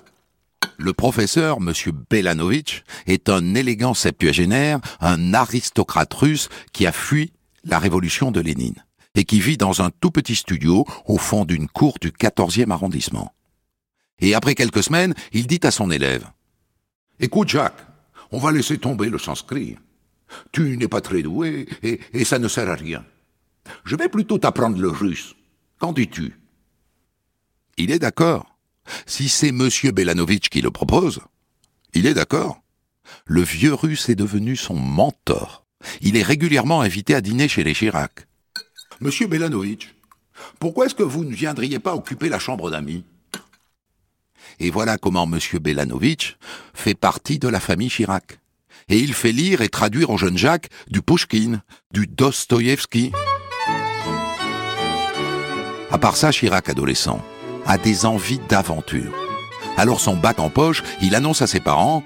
Le 0.82 0.92
professeur, 0.92 1.58
M. 1.58 1.72
Belanovitch, 2.10 2.82
est 3.06 3.28
un 3.28 3.54
élégant 3.54 3.94
septuagénaire, 3.94 4.80
un 4.98 5.32
aristocrate 5.32 6.12
russe 6.12 6.48
qui 6.72 6.88
a 6.88 6.92
fui 6.92 7.32
la 7.62 7.78
révolution 7.78 8.32
de 8.32 8.40
Lénine 8.40 8.84
et 9.14 9.24
qui 9.24 9.38
vit 9.38 9.56
dans 9.56 9.80
un 9.80 9.90
tout 9.90 10.10
petit 10.10 10.34
studio 10.34 10.84
au 11.06 11.18
fond 11.18 11.44
d'une 11.44 11.68
cour 11.68 11.98
du 12.00 12.10
14e 12.10 12.72
arrondissement. 12.72 13.32
Et 14.18 14.34
après 14.34 14.56
quelques 14.56 14.82
semaines, 14.82 15.14
il 15.32 15.46
dit 15.46 15.60
à 15.62 15.70
son 15.70 15.88
élève 15.88 16.28
Écoute, 17.20 17.50
Jacques, 17.50 17.86
on 18.32 18.38
va 18.38 18.50
laisser 18.50 18.78
tomber 18.78 19.08
le 19.08 19.18
sanskrit. 19.18 19.76
Tu 20.50 20.76
n'es 20.76 20.88
pas 20.88 21.00
très 21.00 21.22
doué 21.22 21.68
et, 21.84 22.00
et 22.12 22.24
ça 22.24 22.40
ne 22.40 22.48
sert 22.48 22.68
à 22.68 22.74
rien. 22.74 23.04
Je 23.84 23.94
vais 23.94 24.08
plutôt 24.08 24.38
t'apprendre 24.38 24.80
le 24.80 24.88
russe. 24.88 25.36
Qu'en 25.78 25.92
dis-tu? 25.92 26.34
Il 27.76 27.92
est 27.92 28.00
d'accord. 28.00 28.51
Si 29.06 29.28
c'est 29.28 29.48
M. 29.48 29.68
Belanovitch 29.92 30.48
qui 30.48 30.60
le 30.60 30.70
propose, 30.70 31.20
il 31.94 32.06
est 32.06 32.14
d'accord. 32.14 32.62
Le 33.26 33.42
vieux 33.42 33.74
russe 33.74 34.08
est 34.08 34.14
devenu 34.14 34.56
son 34.56 34.74
mentor. 34.74 35.64
Il 36.00 36.16
est 36.16 36.22
régulièrement 36.22 36.80
invité 36.80 37.14
à 37.14 37.20
dîner 37.20 37.48
chez 37.48 37.64
les 37.64 37.74
Chirac. 37.74 38.26
Monsieur 39.00 39.26
Belanovitch, 39.26 39.94
pourquoi 40.58 40.86
est-ce 40.86 40.94
que 40.94 41.02
vous 41.02 41.24
ne 41.24 41.34
viendriez 41.34 41.78
pas 41.78 41.94
occuper 41.94 42.28
la 42.28 42.38
chambre 42.38 42.70
d'amis? 42.70 43.04
Et 44.60 44.70
voilà 44.70 44.98
comment 44.98 45.24
M. 45.24 45.38
Belanovitch 45.60 46.36
fait 46.74 46.94
partie 46.94 47.38
de 47.38 47.48
la 47.48 47.60
famille 47.60 47.90
Chirac. 47.90 48.38
Et 48.88 48.98
il 48.98 49.14
fait 49.14 49.32
lire 49.32 49.60
et 49.60 49.68
traduire 49.68 50.10
au 50.10 50.18
jeune 50.18 50.38
Jacques 50.38 50.68
du 50.88 51.02
Pushkin, 51.02 51.62
du 51.92 52.06
Dostoïevski. 52.06 53.12
À 55.90 55.98
part 55.98 56.16
ça, 56.16 56.30
Chirac 56.30 56.68
adolescent 56.68 57.22
a 57.66 57.78
des 57.78 58.06
envies 58.06 58.40
d'aventure. 58.48 59.12
Alors 59.76 60.00
son 60.00 60.16
bac 60.16 60.38
en 60.38 60.50
poche, 60.50 60.82
il 61.00 61.14
annonce 61.14 61.42
à 61.42 61.46
ses 61.46 61.60
parents 61.60 62.02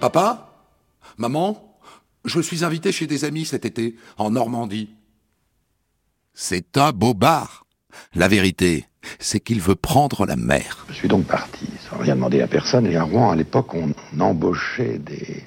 Papa 0.00 0.48
Maman 1.16 1.78
Je 2.24 2.40
suis 2.40 2.64
invité 2.64 2.92
chez 2.92 3.06
des 3.06 3.24
amis 3.24 3.44
cet 3.44 3.64
été, 3.64 3.96
en 4.16 4.30
Normandie. 4.30 4.90
C'est 6.34 6.78
un 6.78 6.92
beau 6.92 7.14
bar. 7.14 7.66
La 8.14 8.28
vérité, 8.28 8.86
c'est 9.18 9.40
qu'il 9.40 9.60
veut 9.60 9.74
prendre 9.74 10.24
la 10.24 10.36
mer. 10.36 10.86
Je 10.88 10.94
suis 10.94 11.08
donc 11.08 11.26
parti, 11.26 11.66
sans 11.90 11.98
rien 11.98 12.14
demander 12.14 12.42
à 12.42 12.46
personne. 12.46 12.86
Et 12.86 12.96
à 12.96 13.02
Rouen, 13.02 13.30
à 13.32 13.36
l'époque, 13.36 13.74
on 13.74 13.92
embauchait 14.20 14.98
des, 14.98 15.44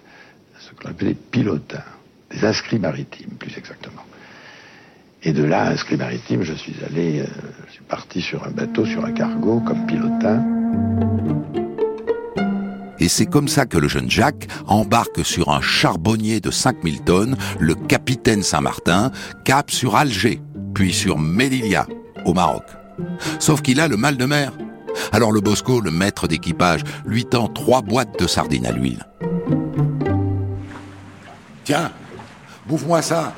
ce 0.60 0.72
qu'on 0.74 0.90
appelait 0.90 1.14
des 1.14 1.16
pilotins, 1.16 1.84
des 2.32 2.44
inscrits 2.44 2.80
maritimes, 2.80 3.36
plus 3.40 3.58
exactement. 3.58 4.04
Et 5.24 5.34
de 5.34 5.44
là, 5.44 5.68
inscrit 5.68 5.98
maritime, 5.98 6.42
je 6.42 6.54
suis 6.54 6.76
allé, 6.84 7.20
euh, 7.20 7.28
je 7.68 7.74
suis 7.74 7.84
parti 7.84 8.22
sur 8.22 8.44
un 8.44 8.50
bateau, 8.50 8.86
sur 8.86 9.06
un 9.06 9.12
cargo, 9.12 9.60
comme 9.60 9.86
pilotin. 9.86 10.44
Et 13.00 13.08
c'est 13.08 13.28
comme 13.28 13.48
ça 13.48 13.68
que 13.68 13.78
le 13.78 13.88
jeune 13.88 14.10
Jacques 14.10 14.48
embarque 14.66 15.24
sur 15.24 15.50
un 15.50 15.62
charbonnier 15.62 16.40
de 16.40 16.50
5000 16.50 17.02
tonnes, 17.02 17.38
le 17.60 17.76
capitaine 17.76 18.42
Saint-Martin, 18.42 19.12
cap 19.46 19.70
sur 19.70 19.96
Alger, 19.96 20.42
puis 20.74 20.92
sur 20.92 21.20
Melilla, 21.20 21.86
au 22.26 22.34
Maroc. 22.34 22.64
Sauf 23.40 23.62
qu'il 23.62 23.80
a 23.80 23.88
le 23.88 23.98
mal 23.98 24.18
de 24.18 24.26
mer. 24.26 24.54
Alors 25.12 25.32
le 25.32 25.40
Bosco, 25.40 25.82
le 25.82 25.92
maître 25.92 26.28
d'équipage, 26.28 26.82
lui 27.06 27.26
tend 27.26 27.48
trois 27.48 27.84
boîtes 27.84 28.20
de 28.20 28.26
sardines 28.26 28.66
à 28.66 28.72
l'huile. 28.72 29.06
Tiens, 31.64 31.92
bouffe-moi 32.68 33.04
ça. 33.04 33.34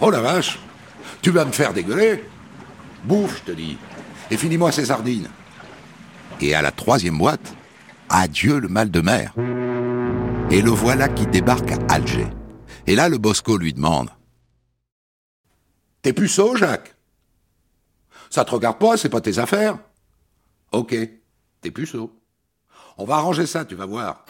Oh 0.00 0.10
la 0.10 0.20
vache, 0.20 0.58
tu 1.20 1.30
vas 1.30 1.44
me 1.44 1.52
faire 1.52 1.74
dégueuler 1.74 2.24
Bouffe, 3.04 3.38
je 3.38 3.52
te 3.52 3.56
dis, 3.56 3.76
et 4.30 4.36
finis-moi 4.36 4.72
ces 4.72 4.86
sardines. 4.86 5.28
Et 6.40 6.54
à 6.54 6.62
la 6.62 6.70
troisième 6.70 7.18
boîte, 7.18 7.54
adieu 8.08 8.58
le 8.58 8.68
mal 8.68 8.90
de 8.90 9.00
mer. 9.00 9.34
Et 10.50 10.62
le 10.62 10.70
voilà 10.70 11.08
qui 11.08 11.26
débarque 11.26 11.72
à 11.72 11.78
Alger. 11.94 12.26
Et 12.86 12.94
là, 12.94 13.08
le 13.08 13.18
Bosco 13.18 13.56
lui 13.56 13.72
demande 13.72 14.10
T'es 16.02 16.12
puceau, 16.12 16.56
Jacques? 16.56 16.94
Ça 18.30 18.44
te 18.44 18.50
regarde 18.52 18.78
pas, 18.78 18.96
c'est 18.96 19.10
pas 19.10 19.20
tes 19.20 19.38
affaires? 19.38 19.78
Ok, 20.72 20.94
t'es 21.60 21.70
puceau. 21.70 22.10
On 22.96 23.04
va 23.04 23.16
arranger 23.16 23.46
ça, 23.46 23.64
tu 23.64 23.74
vas 23.74 23.86
voir. 23.86 24.24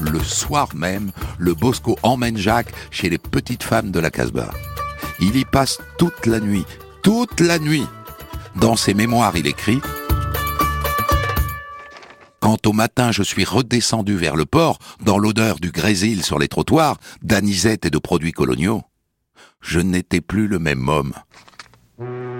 Le 0.00 0.20
soir 0.20 0.68
même, 0.74 1.10
le 1.38 1.54
Bosco 1.54 1.98
emmène 2.02 2.36
Jacques 2.36 2.72
chez 2.90 3.08
les 3.08 3.18
petites 3.18 3.62
femmes 3.62 3.90
de 3.90 4.00
la 4.00 4.10
Casbah. 4.10 4.50
Il 5.20 5.36
y 5.36 5.44
passe 5.44 5.78
toute 5.98 6.26
la 6.26 6.40
nuit, 6.40 6.64
toute 7.02 7.40
la 7.40 7.58
nuit. 7.58 7.86
Dans 8.56 8.76
ses 8.76 8.94
mémoires, 8.94 9.36
il 9.36 9.46
écrit 9.46 9.80
quand 12.46 12.68
au 12.68 12.72
matin 12.72 13.10
je 13.10 13.24
suis 13.24 13.44
redescendu 13.44 14.14
vers 14.14 14.36
le 14.36 14.46
port, 14.46 14.78
dans 15.02 15.18
l'odeur 15.18 15.58
du 15.58 15.72
grésil 15.72 16.22
sur 16.22 16.38
les 16.38 16.46
trottoirs, 16.46 16.96
d'anisette 17.20 17.86
et 17.86 17.90
de 17.90 17.98
produits 17.98 18.30
coloniaux, 18.30 18.82
je 19.60 19.80
n'étais 19.80 20.20
plus 20.20 20.46
le 20.46 20.60
même 20.60 20.88
homme. 20.88 21.12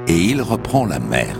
Et 0.06 0.16
il 0.16 0.42
reprend 0.42 0.86
la 0.86 1.00
mer. 1.00 1.36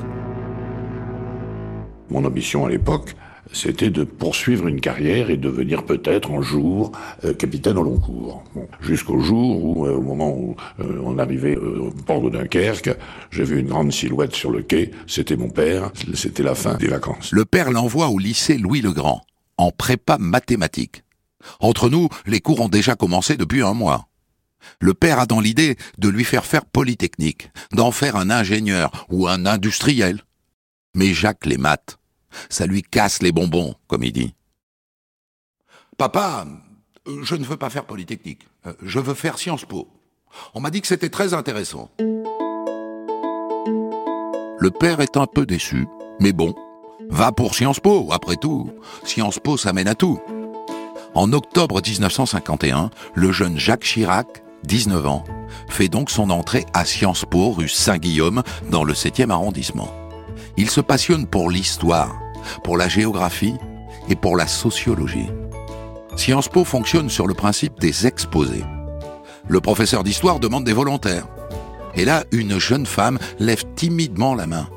Mon 2.11 2.25
ambition 2.25 2.67
à 2.67 2.69
l'époque, 2.69 3.15
c'était 3.53 3.91
de 3.91 4.05
poursuivre 4.05 4.67
une 4.67 4.81
carrière 4.81 5.31
et 5.31 5.37
devenir 5.37 5.85
peut-être 5.85 6.31
un 6.31 6.43
jour 6.43 6.93
euh, 7.25 7.33
capitaine 7.35 7.79
au 7.79 7.83
long 7.83 7.99
cours. 7.99 8.45
Jusqu'au 8.81 9.21
jour 9.21 9.65
où, 9.65 9.87
euh, 9.87 9.97
au 9.97 10.03
moment 10.03 10.31
où 10.31 10.57
euh, 10.81 11.01
on 11.05 11.19
arrivait 11.19 11.57
au 11.57 11.91
port 11.91 12.21
de 12.23 12.31
Dunkerque, 12.31 12.91
j'ai 13.31 13.45
vu 13.45 13.61
une 13.61 13.69
grande 13.69 13.93
silhouette 13.93 14.35
sur 14.35 14.51
le 14.51 14.63
quai. 14.63 14.91
C'était 15.07 15.37
mon 15.37 15.49
père. 15.49 15.91
C'était 16.15 16.43
la 16.43 16.55
fin 16.55 16.75
des 16.75 16.89
vacances. 16.89 17.31
Le 17.33 17.45
père 17.45 17.71
l'envoie 17.71 18.09
au 18.09 18.19
lycée 18.19 18.59
Louis 18.59 18.81
le 18.81 18.93
Grand, 18.93 19.23
en 19.59 19.71
prépa 19.71 20.19
mathématique. 20.19 21.03
Entre 21.61 21.89
nous, 21.89 22.09
les 22.27 22.41
cours 22.41 22.61
ont 22.61 22.69
déjà 22.69 22.97
commencé 22.97 23.37
depuis 23.37 23.63
un 23.63 23.75
mois. 23.75 24.09
Le 24.81 24.95
père 24.95 25.21
a 25.21 25.27
dans 25.27 25.41
l'idée 25.41 25.77
de 25.99 26.09
lui 26.09 26.25
faire 26.25 26.45
faire 26.45 26.65
polytechnique, 26.65 27.51
d'en 27.73 27.93
faire 27.93 28.17
un 28.17 28.31
ingénieur 28.31 29.07
ou 29.11 29.29
un 29.29 29.47
industriel. 29.47 30.23
Mais 30.95 31.15
Jacques 31.15 31.47
les 31.47 31.59
maths, 31.59 31.99
ça 32.49 32.67
lui 32.67 32.83
casse 32.83 33.23
les 33.23 33.33
bonbons, 33.33 33.75
comme 33.87 34.05
il 34.05 34.13
dit. 34.13 34.35
Papa, 35.99 36.47
je 37.23 37.37
ne 37.37 37.45
veux 37.45 37.57
pas 37.57 37.71
faire 37.71 37.87
Polytechnique. 37.87 38.47
Je 38.83 38.99
veux 38.99 39.15
faire 39.15 39.39
Sciences 39.39 39.65
Po. 39.65 39.89
On 40.55 40.61
m'a 40.61 40.71
dit 40.71 40.81
que 40.81 40.87
c'était 40.87 41.09
très 41.09 41.35
intéressant. 41.35 41.91
Le 44.59 44.71
père 44.71 45.01
est 45.01 45.17
un 45.17 45.27
peu 45.27 45.47
déçu, 45.47 45.87
mais 46.21 46.33
bon, 46.33 46.55
va 47.09 47.33
pour 47.33 47.55
Sciences 47.55 47.81
Po, 47.81 48.09
après 48.13 48.37
tout. 48.37 48.71
Sciences 49.05 49.39
Po, 49.39 49.57
ça 49.57 49.73
mène 49.73 49.89
à 49.89 49.95
tout. 49.95 50.21
En 51.15 51.33
octobre 51.33 51.81
1951, 51.81 52.91
le 53.15 53.33
jeune 53.33 53.59
Jacques 53.59 53.85
Chirac, 53.85 54.43
19 54.65 55.07
ans, 55.07 55.25
fait 55.69 55.89
donc 55.89 56.11
son 56.11 56.31
entrée 56.31 56.67
à 56.75 56.85
Sciences 56.85 57.25
Po, 57.25 57.53
rue 57.53 57.69
Saint-Guillaume, 57.69 58.43
dans 58.71 58.85
le 58.85 58.93
7e 58.93 59.31
arrondissement. 59.31 59.89
Il 60.57 60.71
se 60.71 60.81
passionne 60.81 61.27
pour 61.27 61.51
l'histoire, 61.51 62.19
pour 62.65 62.77
la 62.77 62.89
géographie 62.89 63.55
et 64.09 64.17
pour 64.17 64.37
la 64.37 64.47
sociologie. 64.47 65.29
Sciences 66.17 66.49
Po 66.49 66.65
fonctionne 66.65 67.11
sur 67.11 67.27
le 67.27 67.35
principe 67.35 67.79
des 67.79 68.07
exposés. 68.07 68.65
Le 69.49 69.61
professeur 69.61 70.03
d'histoire 70.03 70.41
demande 70.41 70.65
des 70.65 70.73
volontaires. 70.73 71.27
Et 71.95 72.05
là, 72.05 72.25
une 72.33 72.59
jeune 72.59 72.87
femme 72.87 73.19
lève 73.39 73.65
timidement 73.75 74.35
la 74.35 74.47
main. 74.47 74.69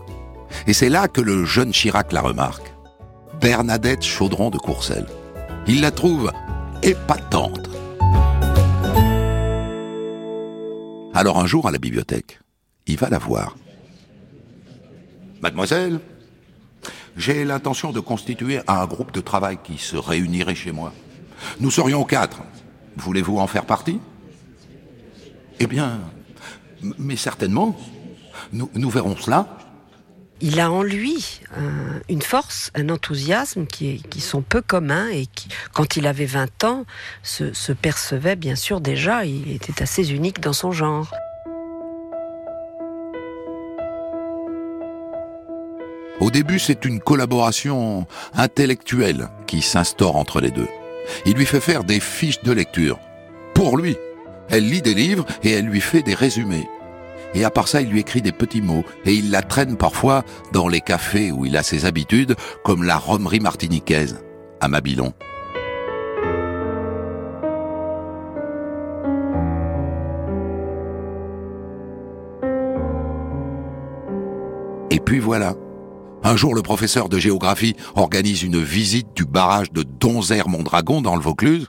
Et 0.67 0.73
c'est 0.73 0.89
là 0.89 1.07
que 1.07 1.21
le 1.21 1.45
jeune 1.45 1.71
Chirac 1.71 2.11
la 2.11 2.21
remarque. 2.21 2.73
Bernadette 3.39 4.03
Chaudron 4.03 4.49
de 4.49 4.57
Courcelles. 4.57 5.07
Il 5.67 5.81
la 5.81 5.91
trouve 5.91 6.31
épatante. 6.83 7.69
Alors 11.13 11.37
un 11.37 11.45
jour 11.45 11.67
à 11.67 11.71
la 11.71 11.77
bibliothèque, 11.77 12.39
il 12.85 12.97
va 12.97 13.09
la 13.09 13.17
voir. 13.17 13.55
Mademoiselle, 15.41 15.99
j'ai 17.15 17.45
l'intention 17.45 17.91
de 17.91 17.99
constituer 17.99 18.59
un 18.67 18.85
groupe 18.85 19.11
de 19.11 19.21
travail 19.21 19.57
qui 19.63 19.77
se 19.77 19.95
réunirait 19.95 20.55
chez 20.55 20.71
moi. 20.71 20.93
Nous 21.59 21.71
serions 21.71 22.03
quatre. 22.03 22.41
Voulez-vous 22.97 23.37
en 23.37 23.47
faire 23.47 23.65
partie? 23.65 23.99
Eh 25.59 25.67
bien, 25.67 25.99
mais 26.97 27.15
certainement. 27.15 27.77
Nous, 28.53 28.89
verrons 28.89 29.15
cela. 29.15 29.57
Il 30.41 30.59
a 30.59 30.71
en 30.71 30.81
lui 30.81 31.41
une 32.07 32.21
force, 32.21 32.71
un 32.73 32.89
enthousiasme 32.89 33.65
qui, 33.65 34.01
sont 34.19 34.41
peu 34.41 34.61
communs 34.61 35.09
et 35.09 35.25
qui, 35.25 35.49
quand 35.73 35.97
il 35.97 36.07
avait 36.07 36.25
20 36.25 36.63
ans, 36.63 36.85
se 37.23 37.71
percevait 37.73 38.35
bien 38.35 38.55
sûr 38.55 38.81
déjà. 38.81 39.25
Il 39.25 39.51
était 39.51 39.81
assez 39.81 40.11
unique 40.11 40.39
dans 40.39 40.53
son 40.53 40.71
genre. 40.71 41.13
Au 46.29 46.31
début, 46.31 46.59
c'est 46.59 46.85
une 46.85 46.99
collaboration 46.99 48.05
intellectuelle 48.35 49.29
qui 49.47 49.63
s'instaure 49.63 50.15
entre 50.15 50.41
les 50.41 50.51
deux. 50.51 50.67
Il 51.25 51.33
lui 51.33 51.47
fait 51.47 51.59
faire 51.59 51.83
des 51.83 51.99
fiches 51.99 52.43
de 52.43 52.51
lecture. 52.51 52.99
Pour 53.55 53.77
lui. 53.77 53.97
Elle 54.47 54.69
lit 54.69 54.83
des 54.83 54.93
livres 54.93 55.25
et 55.41 55.49
elle 55.49 55.65
lui 55.65 55.81
fait 55.81 56.03
des 56.03 56.13
résumés. 56.13 56.69
Et 57.33 57.43
à 57.45 57.49
part 57.49 57.67
ça, 57.67 57.81
il 57.81 57.89
lui 57.89 57.99
écrit 57.99 58.21
des 58.21 58.31
petits 58.31 58.61
mots 58.61 58.83
et 59.05 59.13
il 59.15 59.31
la 59.31 59.41
traîne 59.41 59.75
parfois 59.75 60.23
dans 60.51 60.67
les 60.67 60.81
cafés 60.81 61.31
où 61.31 61.47
il 61.47 61.57
a 61.57 61.63
ses 61.63 61.85
habitudes, 61.85 62.35
comme 62.63 62.83
la 62.83 62.97
romerie 62.97 63.39
martiniquaise, 63.39 64.23
à 64.61 64.67
Mabilon. 64.67 65.13
Et 74.91 74.99
puis 74.99 75.17
voilà, 75.17 75.55
un 76.23 76.35
jour, 76.35 76.53
le 76.53 76.61
professeur 76.61 77.09
de 77.09 77.17
géographie 77.17 77.75
organise 77.95 78.43
une 78.43 78.61
visite 78.61 79.07
du 79.15 79.25
barrage 79.25 79.71
de 79.71 79.83
Donzère-Mondragon 79.83 81.01
dans 81.01 81.15
le 81.15 81.21
Vaucluse, 81.21 81.67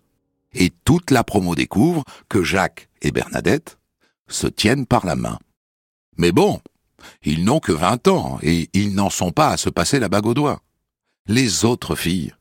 et 0.55 0.71
toute 0.85 1.11
la 1.11 1.25
promo 1.25 1.55
découvre 1.55 2.05
que 2.29 2.43
Jacques 2.43 2.89
et 3.03 3.13
Bernadette 3.13 3.79
se 4.29 4.47
tiennent 4.47 4.87
par 4.87 5.07
la 5.07 5.17
main. 5.17 5.39
Mais 6.17 6.33
bon, 6.33 6.61
ils 7.23 7.45
n'ont 7.45 7.61
que 7.61 7.73
20 7.73 8.09
ans 8.09 8.39
et 8.43 8.69
ils 8.73 8.95
n'en 8.95 9.11
sont 9.11 9.33
pas 9.33 9.49
à 9.49 9.57
se 9.57 9.71
passer 9.71 10.01
la 10.01 10.09
bague 10.09 10.27
au 10.27 10.35
doigt. 10.35 10.61
Les 11.27 11.65
autres 11.65 11.95
filles 11.95 12.35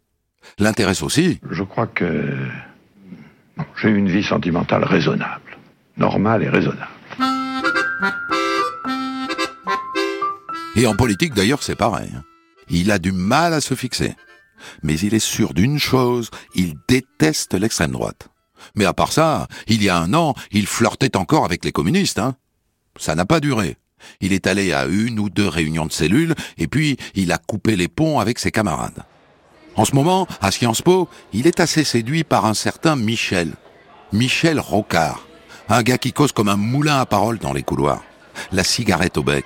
l'intéressent 0.57 1.03
aussi. 1.03 1.39
Je 1.49 1.63
crois 1.63 1.87
que 1.87 2.35
j'ai 3.81 3.89
une 3.89 4.09
vie 4.09 4.23
sentimentale 4.23 4.83
raisonnable, 4.83 5.57
normale 5.97 6.43
et 6.43 6.49
raisonnable. 6.49 6.98
Et 10.75 10.87
en 10.87 10.95
politique 10.95 11.33
d'ailleurs 11.33 11.63
c'est 11.63 11.75
pareil. 11.75 12.11
Il 12.69 12.91
a 12.91 12.99
du 12.99 13.11
mal 13.11 13.53
à 13.53 13.61
se 13.61 13.73
fixer. 13.73 14.15
Mais 14.83 14.99
il 14.99 15.13
est 15.13 15.19
sûr 15.19 15.53
d'une 15.53 15.79
chose, 15.79 16.29
il 16.55 16.75
déteste 16.87 17.53
l'extrême 17.53 17.91
droite. 17.91 18.27
Mais 18.75 18.85
à 18.85 18.93
part 18.93 19.11
ça, 19.11 19.47
il 19.67 19.81
y 19.81 19.89
a 19.89 19.97
un 19.97 20.13
an, 20.13 20.35
il 20.51 20.67
flirtait 20.67 21.17
encore 21.17 21.45
avec 21.45 21.63
les 21.63 21.71
communistes. 21.71 22.19
Hein. 22.19 22.35
Ça 22.97 23.15
n'a 23.15 23.25
pas 23.25 23.39
duré. 23.39 23.77
Il 24.21 24.33
est 24.33 24.47
allé 24.47 24.73
à 24.73 24.85
une 24.85 25.19
ou 25.19 25.29
deux 25.29 25.47
réunions 25.47 25.85
de 25.85 25.91
cellules, 25.91 26.35
et 26.57 26.67
puis 26.67 26.97
il 27.15 27.31
a 27.31 27.37
coupé 27.37 27.75
les 27.75 27.87
ponts 27.87 28.19
avec 28.19 28.39
ses 28.39 28.51
camarades. 28.51 29.03
En 29.75 29.85
ce 29.85 29.95
moment, 29.95 30.27
à 30.41 30.51
Sciences 30.51 30.81
Po, 30.81 31.07
il 31.33 31.47
est 31.47 31.59
assez 31.59 31.83
séduit 31.83 32.23
par 32.23 32.45
un 32.45 32.53
certain 32.53 32.95
Michel. 32.95 33.53
Michel 34.11 34.59
Rocard. 34.59 35.25
Un 35.69 35.83
gars 35.83 35.97
qui 35.97 36.13
cause 36.13 36.31
comme 36.31 36.49
un 36.49 36.57
moulin 36.57 36.99
à 36.99 37.05
parole 37.05 37.37
dans 37.37 37.53
les 37.53 37.63
couloirs. 37.63 38.03
La 38.51 38.63
cigarette 38.63 39.17
au 39.17 39.23
bec. 39.23 39.45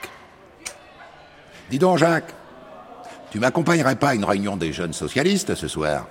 Dis 1.69 1.79
donc, 1.79 1.97
Jacques, 1.97 2.33
tu 3.31 3.39
m'accompagnerais 3.39 3.95
pas 3.95 4.09
à 4.09 4.15
une 4.15 4.25
réunion 4.25 4.57
des 4.57 4.73
jeunes 4.73 4.93
socialistes 4.93 5.55
ce 5.55 5.67
soir? 5.67 6.07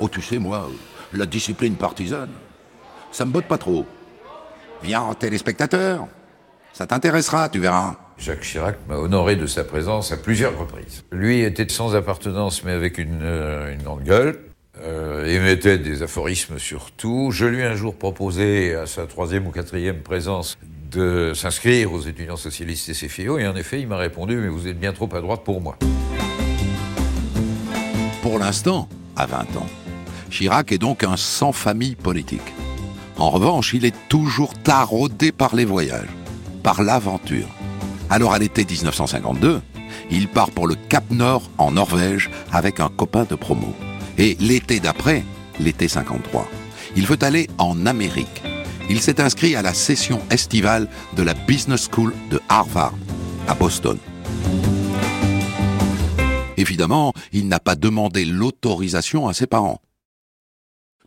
Oh, 0.00 0.08
tu 0.08 0.22
sais, 0.22 0.38
moi, 0.38 0.70
la 1.12 1.26
discipline 1.26 1.74
partisane, 1.74 2.30
ça 3.10 3.24
me 3.24 3.30
botte 3.30 3.46
pas 3.46 3.58
trop. 3.58 3.86
Viens 4.82 5.02
en 5.02 5.14
téléspectateur. 5.14 6.06
Ça 6.72 6.86
t'intéressera, 6.86 7.48
tu 7.48 7.60
verras. 7.60 7.96
Jacques 8.16 8.40
Chirac 8.40 8.76
m'a 8.88 8.96
honoré 8.96 9.36
de 9.36 9.46
sa 9.46 9.64
présence 9.64 10.12
à 10.12 10.16
plusieurs 10.16 10.58
reprises. 10.58 11.04
Lui 11.12 11.40
était 11.40 11.68
sans 11.68 11.94
appartenance, 11.94 12.64
mais 12.64 12.72
avec 12.72 12.98
une, 12.98 13.20
euh, 13.22 13.74
grande 13.76 14.04
gueule. 14.04 14.38
Euh, 14.82 15.26
émettait 15.26 15.78
des 15.78 16.02
aphorismes 16.02 16.58
sur 16.58 16.90
tout. 16.92 17.30
Je 17.30 17.44
lui 17.44 17.60
ai 17.60 17.64
un 17.64 17.74
jour 17.74 17.94
proposé, 17.94 18.74
à 18.74 18.86
sa 18.86 19.06
troisième 19.06 19.46
ou 19.46 19.50
quatrième 19.50 20.00
présence, 20.00 20.56
de 20.92 21.32
s'inscrire 21.34 21.92
aux 21.92 22.00
étudiants 22.00 22.36
socialistes 22.36 22.88
et 22.88 22.92
CFIO, 22.92 23.38
et 23.38 23.46
en 23.46 23.56
effet, 23.56 23.80
il 23.80 23.88
m'a 23.88 23.96
répondu 23.96 24.36
Mais 24.36 24.48
vous 24.48 24.68
êtes 24.68 24.78
bien 24.78 24.92
trop 24.92 25.08
à 25.14 25.20
droite 25.20 25.42
pour 25.44 25.60
moi. 25.60 25.76
Pour 28.22 28.38
l'instant, 28.38 28.88
à 29.16 29.26
20 29.26 29.38
ans, 29.56 29.66
Chirac 30.30 30.72
est 30.72 30.78
donc 30.78 31.04
un 31.04 31.16
sans-famille 31.16 31.96
politique. 31.96 32.40
En 33.18 33.30
revanche, 33.30 33.74
il 33.74 33.84
est 33.84 33.94
toujours 34.08 34.54
taraudé 34.54 35.32
par 35.32 35.54
les 35.54 35.64
voyages, 35.64 36.08
par 36.62 36.82
l'aventure. 36.82 37.48
Alors 38.08 38.32
à 38.32 38.38
l'été 38.38 38.64
1952, 38.64 39.60
il 40.10 40.28
part 40.28 40.50
pour 40.50 40.66
le 40.66 40.74
Cap 40.74 41.04
Nord 41.10 41.50
en 41.58 41.72
Norvège 41.72 42.30
avec 42.52 42.80
un 42.80 42.88
copain 42.88 43.24
de 43.24 43.34
promo. 43.34 43.74
Et 44.18 44.36
l'été 44.40 44.80
d'après, 44.80 45.24
l'été 45.58 45.88
53, 45.88 46.48
il 46.96 47.06
veut 47.06 47.18
aller 47.22 47.48
en 47.58 47.86
Amérique 47.86 48.42
il 48.88 49.00
s'est 49.00 49.20
inscrit 49.20 49.56
à 49.56 49.62
la 49.62 49.74
session 49.74 50.20
estivale 50.30 50.88
de 51.16 51.22
la 51.22 51.34
Business 51.34 51.88
School 51.90 52.14
de 52.30 52.40
Harvard, 52.48 52.94
à 53.48 53.54
Boston. 53.54 53.98
Évidemment, 56.56 57.12
il 57.32 57.48
n'a 57.48 57.60
pas 57.60 57.74
demandé 57.74 58.24
l'autorisation 58.24 59.28
à 59.28 59.34
ses 59.34 59.46
parents. 59.46 59.80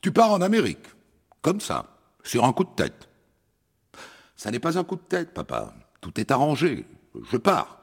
Tu 0.01 0.11
pars 0.11 0.31
en 0.31 0.41
Amérique, 0.41 0.88
comme 1.41 1.61
ça, 1.61 1.85
sur 2.23 2.45
un 2.45 2.53
coup 2.53 2.63
de 2.63 2.75
tête. 2.75 3.09
Ça 4.35 4.51
n'est 4.51 4.59
pas 4.59 4.77
un 4.77 4.83
coup 4.83 4.95
de 4.95 5.01
tête, 5.01 5.33
papa. 5.33 5.73
Tout 6.01 6.19
est 6.19 6.31
arrangé. 6.31 6.85
Je 7.31 7.38
pars. 7.38 7.79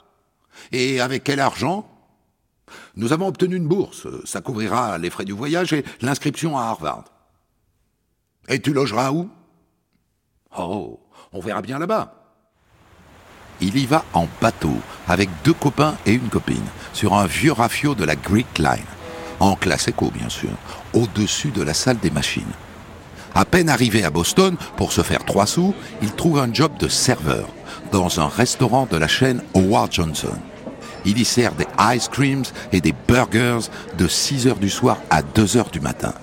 Et 0.70 1.00
avec 1.00 1.24
quel 1.24 1.40
argent? 1.40 1.88
Nous 2.96 3.12
avons 3.12 3.26
obtenu 3.26 3.56
une 3.56 3.66
bourse. 3.66 4.06
Ça 4.24 4.40
couvrira 4.40 4.98
les 4.98 5.10
frais 5.10 5.24
du 5.24 5.32
voyage 5.32 5.72
et 5.72 5.84
l'inscription 6.00 6.58
à 6.58 6.62
Harvard. 6.62 7.04
Et 8.48 8.60
tu 8.60 8.72
logeras 8.72 9.12
où? 9.12 9.30
Oh, 10.56 11.00
on 11.32 11.40
verra 11.40 11.62
bien 11.62 11.78
là-bas. 11.78 12.14
Il 13.60 13.78
y 13.78 13.86
va 13.86 14.04
en 14.12 14.26
bateau, 14.40 14.74
avec 15.08 15.28
deux 15.44 15.52
copains 15.52 15.94
et 16.04 16.12
une 16.12 16.28
copine, 16.28 16.64
sur 16.92 17.14
un 17.14 17.26
vieux 17.26 17.52
rafio 17.52 17.94
de 17.94 18.04
la 18.04 18.16
Greek 18.16 18.58
Line, 18.58 18.84
en 19.40 19.54
classe 19.54 19.88
éco 19.88 20.10
bien 20.10 20.28
sûr, 20.28 20.50
au-dessus 20.94 21.50
de 21.50 21.62
la 21.62 21.74
salle 21.74 21.98
des 21.98 22.10
machines. 22.10 22.42
À 23.34 23.44
peine 23.44 23.70
arrivé 23.70 24.04
à 24.04 24.10
Boston, 24.10 24.56
pour 24.76 24.92
se 24.92 25.02
faire 25.02 25.24
trois 25.24 25.46
sous, 25.46 25.74
il 26.02 26.12
trouve 26.12 26.38
un 26.38 26.52
job 26.52 26.72
de 26.78 26.88
serveur 26.88 27.48
dans 27.90 28.20
un 28.20 28.28
restaurant 28.28 28.86
de 28.90 28.96
la 28.96 29.08
chaîne 29.08 29.42
Howard 29.54 29.92
Johnson. 29.92 30.36
Il 31.04 31.18
y 31.18 31.24
sert 31.24 31.54
des 31.54 31.66
ice 31.94 32.08
creams 32.08 32.44
et 32.72 32.80
des 32.80 32.94
burgers 33.08 33.68
de 33.96 34.06
6 34.06 34.46
heures 34.48 34.58
du 34.58 34.70
soir 34.70 34.98
à 35.10 35.22
2 35.22 35.56
heures 35.56 35.70
du 35.70 35.80
matin. 35.80 36.14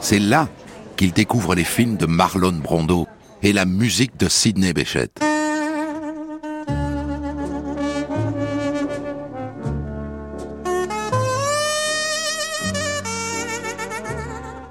C'est 0.00 0.18
là 0.18 0.48
qu'il 0.96 1.12
découvre 1.12 1.54
les 1.54 1.64
films 1.64 1.96
de 1.96 2.06
Marlon 2.06 2.52
Brando 2.52 3.06
et 3.42 3.52
la 3.52 3.64
musique 3.64 4.16
de 4.18 4.28
Sidney 4.28 4.72
Bechet. 4.72 5.10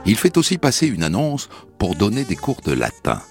Il 0.05 0.17
fait 0.17 0.37
aussi 0.37 0.57
passer 0.57 0.87
une 0.87 1.03
annonce 1.03 1.49
pour 1.77 1.95
donner 1.95 2.23
des 2.23 2.35
cours 2.35 2.61
de 2.61 2.73
latin. 2.73 3.21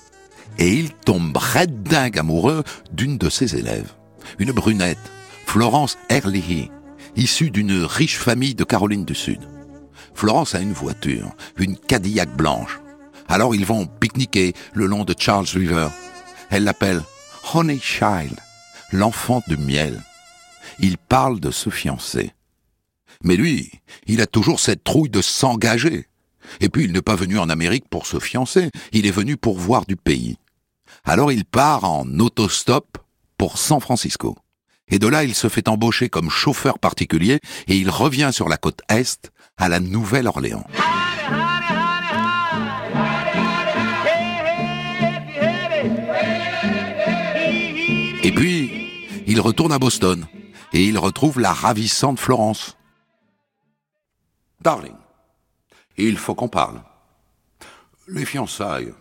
Et 0.58 0.72
il 0.72 0.92
tombe 0.92 1.36
red 1.36 1.82
dingue 1.82 2.18
amoureux 2.18 2.62
d'une 2.92 3.18
de 3.18 3.28
ses 3.28 3.56
élèves. 3.56 3.92
Une 4.38 4.52
brunette, 4.52 4.98
Florence 5.46 5.98
Erlihy, 6.08 6.70
issue 7.16 7.50
d'une 7.50 7.84
riche 7.84 8.18
famille 8.18 8.54
de 8.54 8.64
Caroline 8.64 9.04
du 9.04 9.14
Sud. 9.14 9.40
Florence 10.14 10.54
a 10.54 10.60
une 10.60 10.72
voiture, 10.72 11.34
une 11.56 11.76
Cadillac 11.76 12.36
blanche. 12.36 12.80
Alors 13.30 13.54
ils 13.54 13.64
vont 13.64 13.86
pique-niquer 13.86 14.54
le 14.74 14.86
long 14.86 15.04
de 15.04 15.14
Charles 15.16 15.46
River. 15.54 15.88
Elle 16.50 16.64
l'appelle 16.64 17.00
Honey 17.54 17.78
Child, 17.78 18.36
l'enfant 18.90 19.40
de 19.46 19.54
miel. 19.54 20.02
Il 20.80 20.98
parle 20.98 21.38
de 21.38 21.52
se 21.52 21.70
fiancer. 21.70 22.32
Mais 23.22 23.36
lui, 23.36 23.70
il 24.06 24.20
a 24.20 24.26
toujours 24.26 24.58
cette 24.58 24.82
trouille 24.82 25.10
de 25.10 25.22
s'engager. 25.22 26.08
Et 26.60 26.68
puis 26.68 26.84
il 26.84 26.92
n'est 26.92 27.02
pas 27.02 27.14
venu 27.14 27.38
en 27.38 27.48
Amérique 27.48 27.88
pour 27.88 28.06
se 28.06 28.18
fiancer, 28.18 28.70
il 28.90 29.06
est 29.06 29.12
venu 29.12 29.36
pour 29.36 29.58
voir 29.58 29.86
du 29.86 29.94
pays. 29.94 30.36
Alors 31.04 31.30
il 31.30 31.44
part 31.44 31.84
en 31.84 32.06
autostop 32.18 32.98
pour 33.38 33.58
San 33.58 33.80
Francisco. 33.80 34.36
Et 34.88 34.98
de 34.98 35.06
là, 35.06 35.22
il 35.22 35.36
se 35.36 35.48
fait 35.48 35.68
embaucher 35.68 36.08
comme 36.08 36.30
chauffeur 36.30 36.80
particulier 36.80 37.38
et 37.68 37.76
il 37.76 37.90
revient 37.90 38.30
sur 38.32 38.48
la 38.48 38.56
côte 38.56 38.80
Est 38.88 39.30
à 39.56 39.68
la 39.68 39.78
Nouvelle-Orléans. 39.78 40.66
Et 48.22 48.32
puis, 48.32 48.70
il 49.26 49.40
retourne 49.40 49.72
à 49.72 49.78
Boston 49.78 50.26
et 50.74 50.84
il 50.84 50.98
retrouve 50.98 51.40
la 51.40 51.54
ravissante 51.54 52.20
Florence. 52.20 52.76
Darling, 54.60 54.96
il 55.96 56.18
faut 56.18 56.34
qu'on 56.34 56.48
parle. 56.48 56.82
Les 58.08 58.26
fiançailles, 58.26 58.92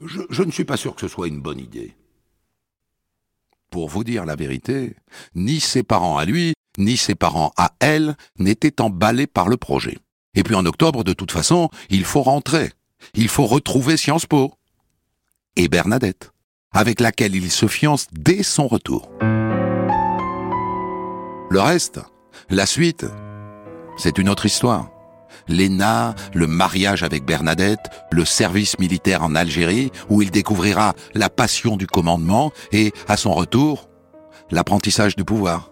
je, 0.00 0.42
ne 0.42 0.52
suis 0.52 0.64
pas 0.64 0.76
sûr 0.76 0.94
que 0.94 1.00
ce 1.00 1.08
soit 1.08 1.26
une 1.26 1.40
bonne 1.40 1.58
idée. 1.58 1.96
Pour 3.70 3.88
vous 3.88 4.04
dire 4.04 4.24
la 4.24 4.36
vérité, 4.36 4.94
ni 5.34 5.58
ses 5.58 5.82
parents 5.82 6.18
à 6.18 6.24
lui, 6.24 6.54
ni 6.78 6.96
ses 6.96 7.16
parents 7.16 7.52
à 7.56 7.72
elle 7.80 8.16
n'étaient 8.38 8.80
emballés 8.80 9.26
par 9.26 9.48
le 9.48 9.56
projet. 9.56 9.98
Et 10.34 10.44
puis 10.44 10.54
en 10.54 10.64
octobre, 10.64 11.02
de 11.02 11.12
toute 11.12 11.32
façon, 11.32 11.70
il 11.90 12.04
faut 12.04 12.22
rentrer. 12.22 12.70
Il 13.14 13.28
faut 13.28 13.46
retrouver 13.46 13.96
Sciences 13.96 14.26
Po. 14.26 14.54
Et 15.56 15.68
Bernadette, 15.68 16.31
avec 16.72 17.00
laquelle 17.00 17.34
il 17.34 17.50
se 17.50 17.66
fiance 17.66 18.06
dès 18.12 18.42
son 18.42 18.66
retour. 18.66 19.10
Le 21.50 21.60
reste, 21.60 22.00
la 22.48 22.66
suite, 22.66 23.06
c'est 23.98 24.18
une 24.18 24.28
autre 24.28 24.46
histoire. 24.46 24.88
L'ENA, 25.48 26.14
le 26.34 26.46
mariage 26.46 27.02
avec 27.02 27.24
Bernadette, 27.24 27.90
le 28.10 28.24
service 28.24 28.78
militaire 28.78 29.22
en 29.22 29.34
Algérie, 29.34 29.90
où 30.08 30.22
il 30.22 30.30
découvrira 30.30 30.94
la 31.14 31.28
passion 31.28 31.76
du 31.76 31.86
commandement 31.86 32.52
et, 32.70 32.92
à 33.08 33.16
son 33.16 33.32
retour, 33.32 33.88
l'apprentissage 34.50 35.16
du 35.16 35.24
pouvoir. 35.24 35.71